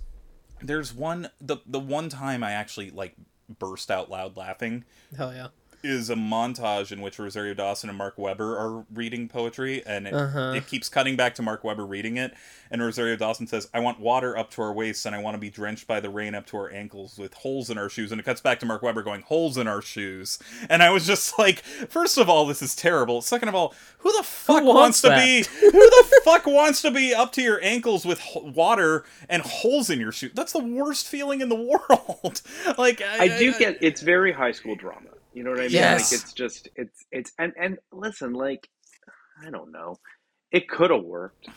[0.62, 3.16] there's one the the one time I actually like
[3.58, 4.84] burst out loud laughing
[5.16, 5.48] Hell yeah.
[5.82, 10.14] Is a montage in which Rosario Dawson and Mark Webber are reading poetry, and it,
[10.14, 10.54] Uh-huh.
[10.56, 12.34] it keeps cutting back to Mark Webber reading it.
[12.70, 15.40] And Rosario Dawson says, I want water up to our waists, and I want to
[15.40, 18.12] be drenched by the rain up to our ankles with holes in our shoes.
[18.12, 20.38] And it cuts back to Mark Webber going, Holes in our shoes.
[20.70, 23.22] And I was just like, first of all, this is terrible.
[23.22, 26.92] Second of all, who the fuck wants wants, to be who the fuck wants to
[26.92, 30.30] be up to your ankles with ho- water and holes in your shoe?
[30.34, 31.56] That's the worst feeling in the
[31.90, 32.42] world.
[32.78, 35.08] like I do get it's very high school drama.
[35.34, 35.72] You know what I mean?
[35.74, 36.12] Yes.
[36.12, 38.68] Like it's just it's it's and and listen, like
[39.46, 40.00] I don't know,
[40.52, 41.48] it could have worked.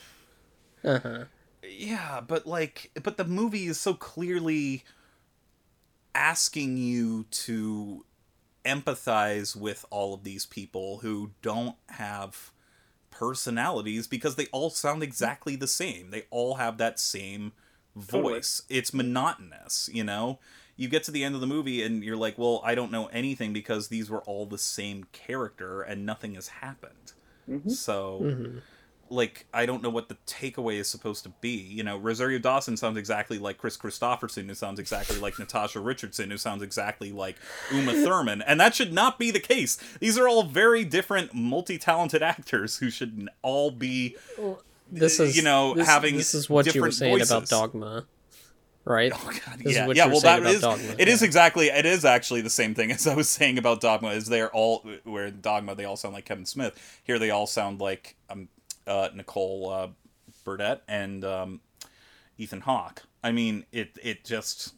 [0.85, 1.25] Uh-huh.
[1.63, 4.85] Yeah, but like, but the movie is so clearly
[6.15, 8.05] asking you to
[8.65, 12.53] empathize with all of these people who don't have
[13.11, 16.11] personalities because they all sound exactly the same.
[16.11, 17.53] They all have that same
[17.95, 18.35] Totally.
[18.35, 18.63] voice.
[18.69, 20.39] It's monotonous, you know?
[20.83, 23.07] You get to the end of the movie and you're like, well, I don't know
[23.07, 27.13] anything because these were all the same character and nothing has happened.
[27.69, 28.59] So Mm-hmm.
[29.11, 31.51] like I don't know what the takeaway is supposed to be.
[31.51, 36.31] You know, Rosario Dawson sounds exactly like Kris Kristofferson, who sounds exactly like Natasha Richardson,
[36.31, 37.37] who sounds exactly like
[37.73, 39.77] Uma Thurman, and that should not be the case.
[40.01, 44.17] These are all very different, multi-talented actors who should all be.
[44.91, 47.49] This is you know this, having this is what you were different saying about.
[47.49, 48.05] Dogma,
[48.85, 49.13] right?
[49.17, 50.07] Oh God, This is yeah, yeah.
[50.07, 51.27] Well, that is Dogma, it is yeah.
[51.27, 54.11] exactly it is actually the same thing as I was saying about Dogma.
[54.11, 57.01] Is they're all where Dogma they all sound like Kevin Smith.
[57.05, 58.49] Here they all sound like um
[58.87, 59.89] uh Nicole uh,
[60.45, 61.61] Burdette and um,
[62.39, 63.03] Ethan Hawke.
[63.23, 64.75] I mean, it it just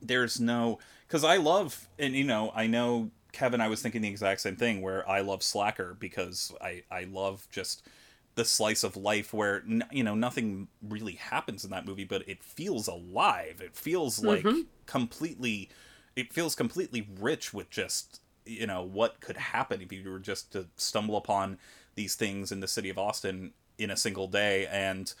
[0.00, 3.60] there's no because I love and you know I know Kevin.
[3.60, 7.46] I was thinking the exact same thing where I love Slacker because I I love
[7.50, 7.86] just
[8.34, 12.26] the slice of life where n- you know nothing really happens in that movie but
[12.28, 13.60] it feels alive.
[13.62, 14.44] It feels like
[14.86, 15.68] completely
[16.16, 20.52] it feels completely rich with just you know what could happen if you were just
[20.52, 21.58] to stumble upon
[21.94, 24.66] these things in the city of Austin in a single day.
[24.66, 25.12] And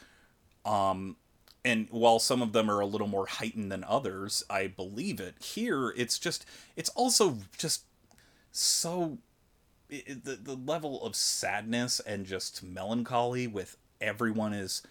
[0.64, 1.16] um
[1.64, 5.34] and while some of them are a little more heightened than others i believe it.
[5.42, 6.46] Here it's just
[6.76, 7.84] it's also just
[8.52, 9.18] so
[9.92, 14.82] i i- the, the level of sadness and just melancholy with everyone is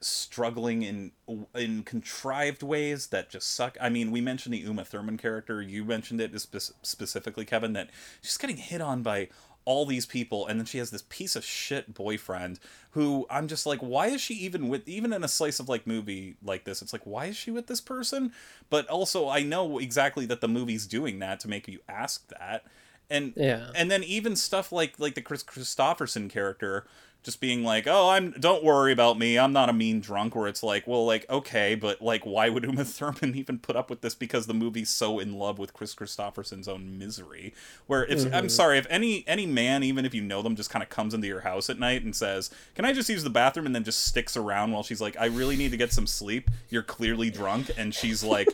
[0.00, 1.12] struggling in
[1.54, 3.76] in contrived ways that just suck.
[3.80, 5.60] I mean, we mentioned the Uma Thurman character.
[5.60, 7.90] You mentioned it spe- specifically, Kevin, that
[8.22, 9.28] she's getting hit on by
[9.66, 12.58] all these people, and then she has this piece of shit boyfriend
[12.92, 14.88] who I'm just like, why is she even with?
[14.88, 17.66] Even in a slice of like movie like this, it's like, why is she with
[17.66, 18.32] this person?
[18.70, 22.64] But also, I know exactly that the movie's doing that to make you ask that.
[23.10, 23.70] And Yeah.
[23.74, 26.86] and then even stuff like like the Kris Kristofferson character
[27.22, 29.38] just being like, "Oh, I'm don't worry about me.
[29.38, 32.64] I'm not a mean drunk." Where it's like, "Well, like okay, but like why would
[32.64, 35.94] Uma Thurman even put up with this because the movie's so in love with Kris
[35.94, 37.52] Kristofferson's own misery?"
[37.86, 38.48] Where if I'm mm-hmm.
[38.48, 41.26] sorry, if any any man even if you know them just kind of comes into
[41.26, 44.04] your house at night and says, "Can I just use the bathroom?" and then just
[44.04, 47.70] sticks around while she's like, "I really need to get some sleep." You're clearly drunk
[47.76, 48.48] and she's like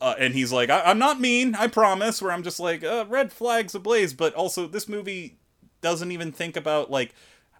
[0.00, 2.20] uh, and he's like, I- I'm not mean, I promise.
[2.22, 4.12] Where I'm just like, uh, red flags ablaze.
[4.14, 5.38] But also, this movie
[5.80, 7.14] doesn't even think about like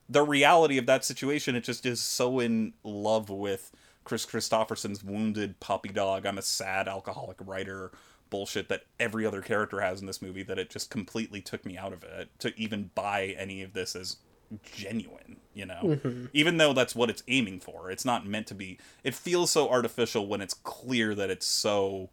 [0.08, 1.54] the reality of that situation.
[1.56, 3.70] It just is so in love with
[4.04, 6.24] Kris Kristofferson's wounded puppy dog.
[6.26, 7.92] I'm a sad alcoholic writer
[8.30, 11.78] bullshit that every other character has in this movie that it just completely took me
[11.78, 14.16] out of it to even buy any of this as
[14.62, 15.98] genuine you know
[16.32, 19.68] even though that's what it's aiming for it's not meant to be it feels so
[19.68, 22.08] artificial when it's clear that it's so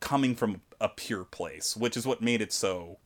[0.00, 2.98] coming from a pure place, which is what made it so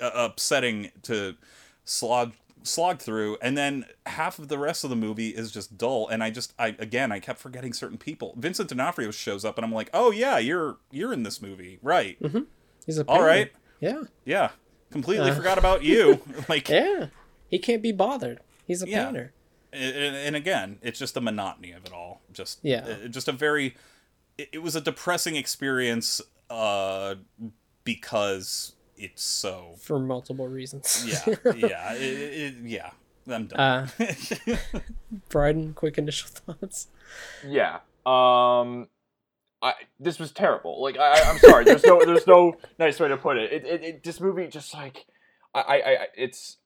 [0.00, 1.36] uh, upsetting to
[1.84, 2.32] slog
[2.64, 6.06] slog through, and then half of the rest of the movie is just dull.
[6.08, 8.34] And I just, I again, I kept forgetting certain people.
[8.38, 12.20] Vincent D'Onofrio shows up, and I'm like, oh yeah, you're you're in this movie, right?
[12.22, 12.40] Mm-hmm.
[12.86, 14.02] He's a All right, Yeah.
[14.24, 14.50] yeah,
[14.90, 15.34] completely Uh.
[15.34, 16.20] forgot about you.
[16.48, 17.06] like, Yeah.
[17.48, 18.40] He can't be bothered.
[18.66, 19.06] He's a Yeah.
[19.06, 19.32] painter.
[19.72, 22.20] and, and again, it's just the monotony of it all.
[22.32, 22.86] Just Yeah.
[23.04, 23.74] uh, just a very.
[24.38, 26.20] It, it was a depressing experience,
[26.50, 27.16] uh,
[27.84, 29.74] because it's so.
[29.78, 31.04] For multiple reasons.
[31.06, 32.90] Yeah, yeah, it, it, yeah.
[33.28, 33.60] I'm done.
[33.60, 33.86] Uh,
[35.28, 36.88] Bryden, quick initial thoughts.
[37.46, 37.76] Yeah.
[38.04, 38.88] Um,
[39.62, 40.82] I this was terrible.
[40.82, 41.64] Like I, I- I'm sorry.
[41.64, 43.52] There's no there's no nice way to put it.
[43.52, 45.06] It, it, it this movie just like
[45.54, 46.56] I I, I it's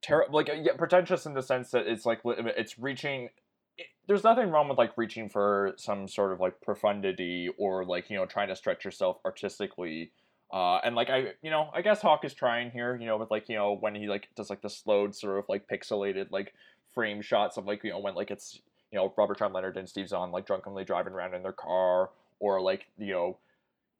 [0.00, 0.34] terrible.
[0.34, 3.28] Like yeah, pretentious in the sense that it's like it's reaching.
[4.06, 8.16] There's nothing wrong with like reaching for some sort of like profundity or like you
[8.16, 10.10] know trying to stretch yourself artistically.
[10.52, 13.30] Uh, and like I, you know, I guess Hawke is trying here, you know, with
[13.30, 16.52] like you know when he like does like the slowed sort of like pixelated like
[16.94, 18.60] frame shots of like you know when like it's
[18.90, 22.10] you know Robert John Leonard and Steve Zahn like drunkenly driving around in their car,
[22.38, 23.38] or like you know,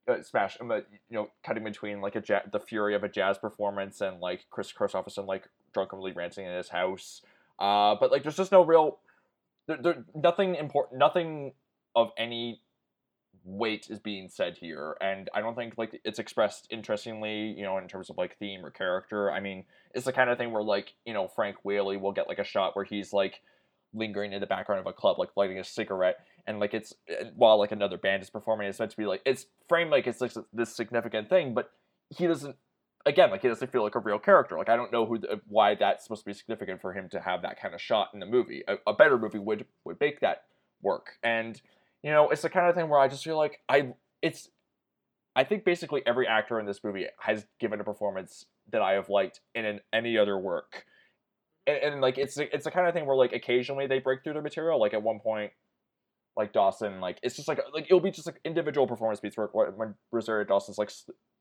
[0.09, 3.09] uh, smash, um, uh, you know, cutting between like a ja- the fury of a
[3.09, 7.23] jazz performance and like Kris Kristofferson like drunkenly ranting in his house.
[7.59, 8.99] Uh, but like there's just no real,
[9.67, 11.53] there, there nothing important, nothing
[11.95, 12.61] of any
[13.45, 17.77] weight is being said here and i don't think like it's expressed interestingly you know
[17.79, 19.33] in terms of like theme or character.
[19.33, 22.29] I mean it's the kind of thing where like you know frank whaley will get
[22.29, 23.41] like a shot where he's like
[23.95, 27.25] lingering in the background of a club like lighting a cigarette and like it's uh,
[27.35, 30.21] while like another band is performing it's meant to be like it's framed like it's
[30.21, 31.73] like this significant thing but
[32.11, 32.57] he doesn't
[33.07, 34.57] again like he doesn't feel like a real character.
[34.57, 37.21] Like i don't know who the, why that's supposed to be significant for him to
[37.21, 38.63] have that kind of shot in the movie.
[38.69, 40.45] A, a better movie would would make that
[40.83, 41.19] work.
[41.23, 41.61] And
[42.03, 44.49] you know it's the kind of thing where i just feel like i it's
[45.37, 49.09] i think basically every actor in this movie has given a performance that i have
[49.09, 50.85] liked in an, any other work.
[51.67, 54.35] And, and like it's it's the kind of thing where like occasionally they break through
[54.35, 54.81] their material.
[54.81, 55.53] Like at one point
[56.37, 59.49] like Dawson, like it's just like like it'll be just like individual performance beats where
[59.49, 60.91] when Rosario Dawson's like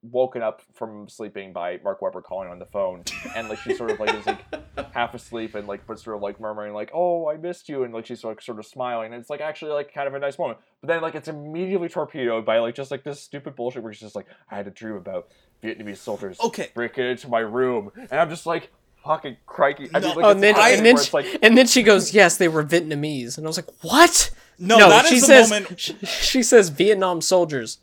[0.04, 3.04] woken up from sleeping by Mark Webber calling on the phone,
[3.36, 4.44] and like she sort of like is like
[4.94, 7.94] half asleep and like but sort of like murmuring like oh I missed you and
[7.94, 10.38] like she's like sort of smiling and it's like actually like kind of a nice
[10.38, 13.94] moment, but then like it's immediately torpedoed by like just like this stupid bullshit where
[13.94, 15.30] she's just like I had a dream about
[15.64, 16.70] Vietnamese soldiers Okay.
[16.74, 18.72] breaking into my room and I'm just like
[19.06, 19.90] fucking crikey.
[19.94, 22.14] I mean, like, oh, and then, the and, then she, like and then she goes,
[22.14, 24.30] "Yes, they were Vietnamese," and I was like, "What?"
[24.64, 27.80] No, that she is the says, moment- She, she says Vietnam soldiers.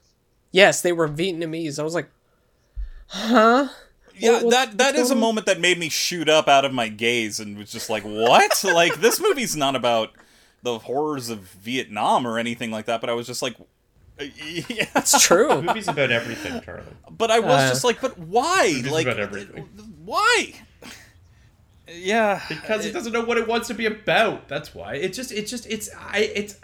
[0.52, 1.78] Yes, they were Vietnamese.
[1.78, 2.08] I was like,
[3.08, 3.68] "Huh?"
[4.16, 5.20] Yeah, What- that that what's is a on?
[5.20, 8.64] moment that made me shoot up out of my gaze and was just like, "What?"
[8.74, 10.12] like this movie's not about
[10.62, 13.56] the horrors of Vietnam or anything like that, but I was just like,
[14.18, 16.82] "Yeah, it's true." The movie's about everything, Charlie.
[17.10, 19.68] But I was Uh, just like, "But why?" Movie's Like, about everything.
[20.04, 20.54] why?
[21.90, 24.46] Yeah, because it doesn't know what it wants to be about.
[24.46, 24.96] That's why.
[24.96, 26.56] It's just it's just it's I it's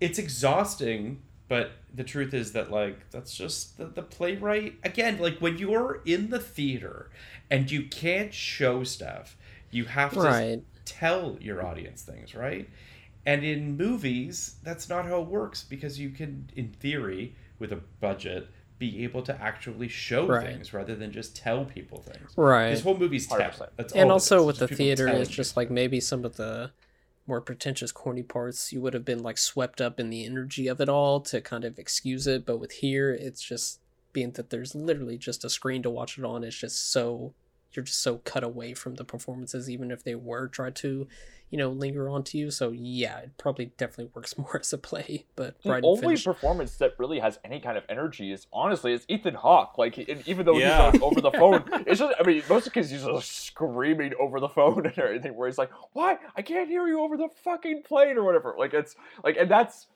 [0.00, 5.38] it's exhausting, but the truth is that like that's just the, the playwright again, like
[5.38, 7.10] when you're in the theater
[7.50, 9.36] and you can't show stuff,
[9.70, 10.62] you have to Right.
[10.84, 12.68] tell your audience things, right?
[13.26, 17.80] And in movies, that's not how it works because you can in theory with a
[18.00, 18.48] budget
[18.78, 20.46] be able to actually show Right.
[20.46, 22.32] things rather than just tell people things.
[22.36, 22.70] Right.
[22.70, 23.52] This whole movie's tell.
[23.76, 26.70] That's and also with the theater, it's just like maybe some of the
[27.26, 30.80] more pretentious, corny parts you would have been like swept up in the energy of
[30.80, 32.44] it all to kind of excuse it.
[32.44, 33.80] But with here, it's just
[34.12, 36.44] being that there's literally just a screen to watch it on.
[36.44, 37.34] It's just so
[37.72, 41.06] you're just so cut away from the performances, even if they were tried to,
[41.50, 42.50] you know, linger onto you.
[42.50, 45.24] So yeah, it probably definitely works more as a play.
[45.36, 48.92] But The Bryden only finished- performance that really has any kind of energy is honestly
[48.92, 49.78] is Ethan Hawke.
[49.78, 50.90] Like and even though Yeah.
[50.90, 53.44] he's like, over the phone, it's just I mean most of the cases he's just
[53.46, 55.34] screaming over the phone and everything.
[55.36, 56.18] Where he's like, "Why?
[56.36, 58.94] I can't hear you over the fucking plane or whatever." Like it's
[59.24, 59.86] like and that's.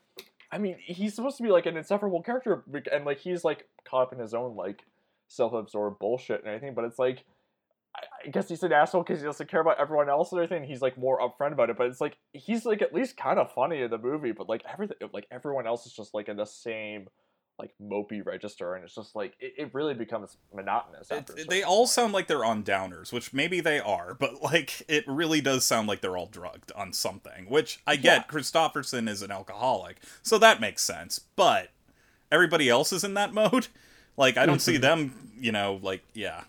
[0.51, 2.63] I mean, he's supposed to be like an insufferable character,
[2.93, 4.83] and like he's like caught up in his own like
[5.27, 6.73] self-absorbed bullshit and everything.
[6.75, 7.25] But it's like,
[8.25, 10.67] I, guess he's an asshole because he doesn't care about everyone else and everything.
[10.67, 13.51] He's like more upfront about it, but it's like he's like at least kind of
[13.51, 14.31] funny in the movie.
[14.31, 17.07] But like everything, like everyone else is just like in the same
[17.57, 21.11] like mopey register, and it's just like it, it really becomes monotonous.
[21.11, 24.83] After It- they all sound like they're on downers, which maybe they are, but like
[24.87, 27.49] it really does sound like they're all drugged on something.
[27.49, 28.27] Which I get.
[28.27, 31.19] Kristofferson is an alcoholic, so that makes sense.
[31.35, 31.69] But
[32.31, 33.67] everybody else is in that mode.
[34.17, 34.81] Like I don't see mm-hmm.
[34.81, 35.31] them.
[35.37, 36.43] You know, like yeah.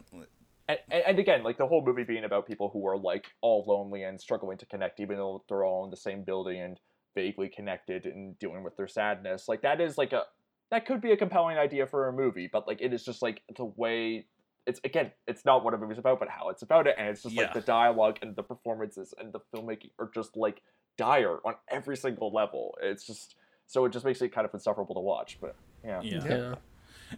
[0.69, 3.65] And, and and again, like the whole movie being about people who are like all
[3.67, 6.81] lonely and struggling to connect, even though they're all in the same building and
[7.15, 9.49] vaguely connected and dealing with their sadness.
[9.49, 10.25] Like that is like a
[10.71, 13.43] that could be a compelling idea for a movie, but like it is just like
[13.57, 14.29] the way
[14.67, 17.23] it's again, it's not what a movie's about, but how it's about it, and it's
[17.23, 17.37] just Yeah.
[17.37, 20.63] like the dialogue and the performances and the filmmaking are just like
[20.99, 22.77] dire on every single level.
[22.83, 23.37] It's just
[23.67, 25.39] so it just makes it kind of insufferable to watch.
[25.41, 26.57] But yeah, Yeah.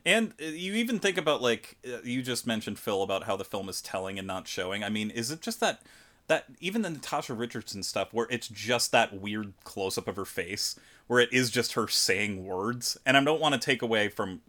[0.05, 3.45] And uh, you even think about like uh, you just mentioned Phil about how the
[3.45, 4.84] film is telling and not showing.
[4.84, 5.82] I mean, is it just that
[6.26, 10.24] that even the Natasha Richardson stuff where it's just that weird close up of her
[10.24, 12.99] face where it is just her saying words?
[13.07, 14.43] And I don't want to take away from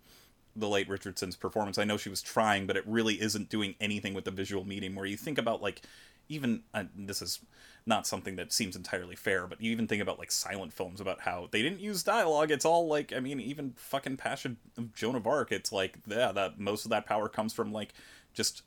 [0.56, 1.78] the late Richardson's performance.
[1.78, 4.96] I know she was trying, but it really isn't doing anything with the visual medium
[4.96, 5.82] where you think about like
[6.30, 7.40] even uh, this is
[7.86, 11.22] not something that seems entirely fair, but you even think about like silent films about
[11.22, 12.52] how they didn't use dialogue.
[12.52, 15.52] It's all like I mean, even fucking Passion of Joan of Arc.
[15.52, 17.94] It's like yeah, that most of that power comes from like
[18.34, 18.62] just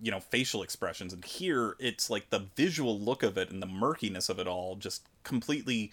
[0.00, 3.66] you know facial expressions, and here it's like the visual look of it and the
[3.66, 5.92] murkiness of it all just completely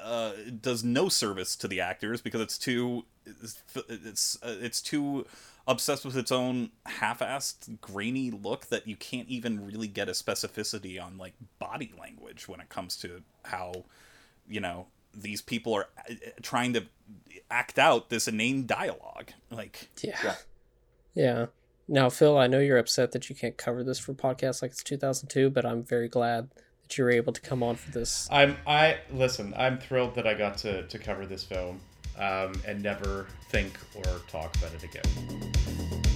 [0.00, 5.26] uh, does no service to the actors because it's too it's it's, uh, it's too
[5.66, 11.00] obsessed with its own half-assed grainy look that you can't even really get a specificity
[11.02, 13.84] on like body language when it comes to how
[14.48, 16.84] you know these people are uh, trying to
[17.50, 19.32] act out this inane dialogue.
[19.50, 20.34] Like yeah.
[21.14, 21.46] Yeah.
[21.86, 24.82] Now phil i know you're upset that you can't cover this for podcast like it's
[24.82, 26.50] 2002 but i'm very glad
[26.88, 29.52] that you were able to come on for this I'm I listen.
[29.56, 31.80] I'm thrilled that I got to to cover this film,
[32.18, 36.07] um, and never think or talk about it again.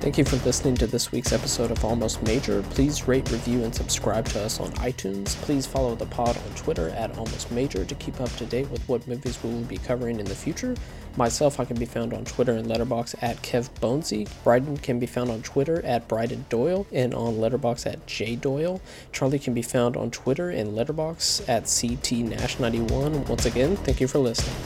[0.00, 2.62] Thank you for listening to this week's episode of Almost Major.
[2.70, 5.36] Please rate, review, and subscribe to us on iTunes.
[5.42, 8.80] Please follow the pod on Twitter at Almost Major to keep up to date with
[8.88, 10.74] what movies we will be covering in the future.
[11.18, 14.26] Myself, I can be found on Twitter and Letterboxd at Kev Bonesy.
[14.42, 18.80] Bryden can be found on Twitter at Bryden Doyle and on Letterboxd at J Doyle.
[19.12, 23.28] Charlie can be found on Twitter and Letterboxd at CT Nash91.
[23.28, 24.56] Once again, thank you for listening.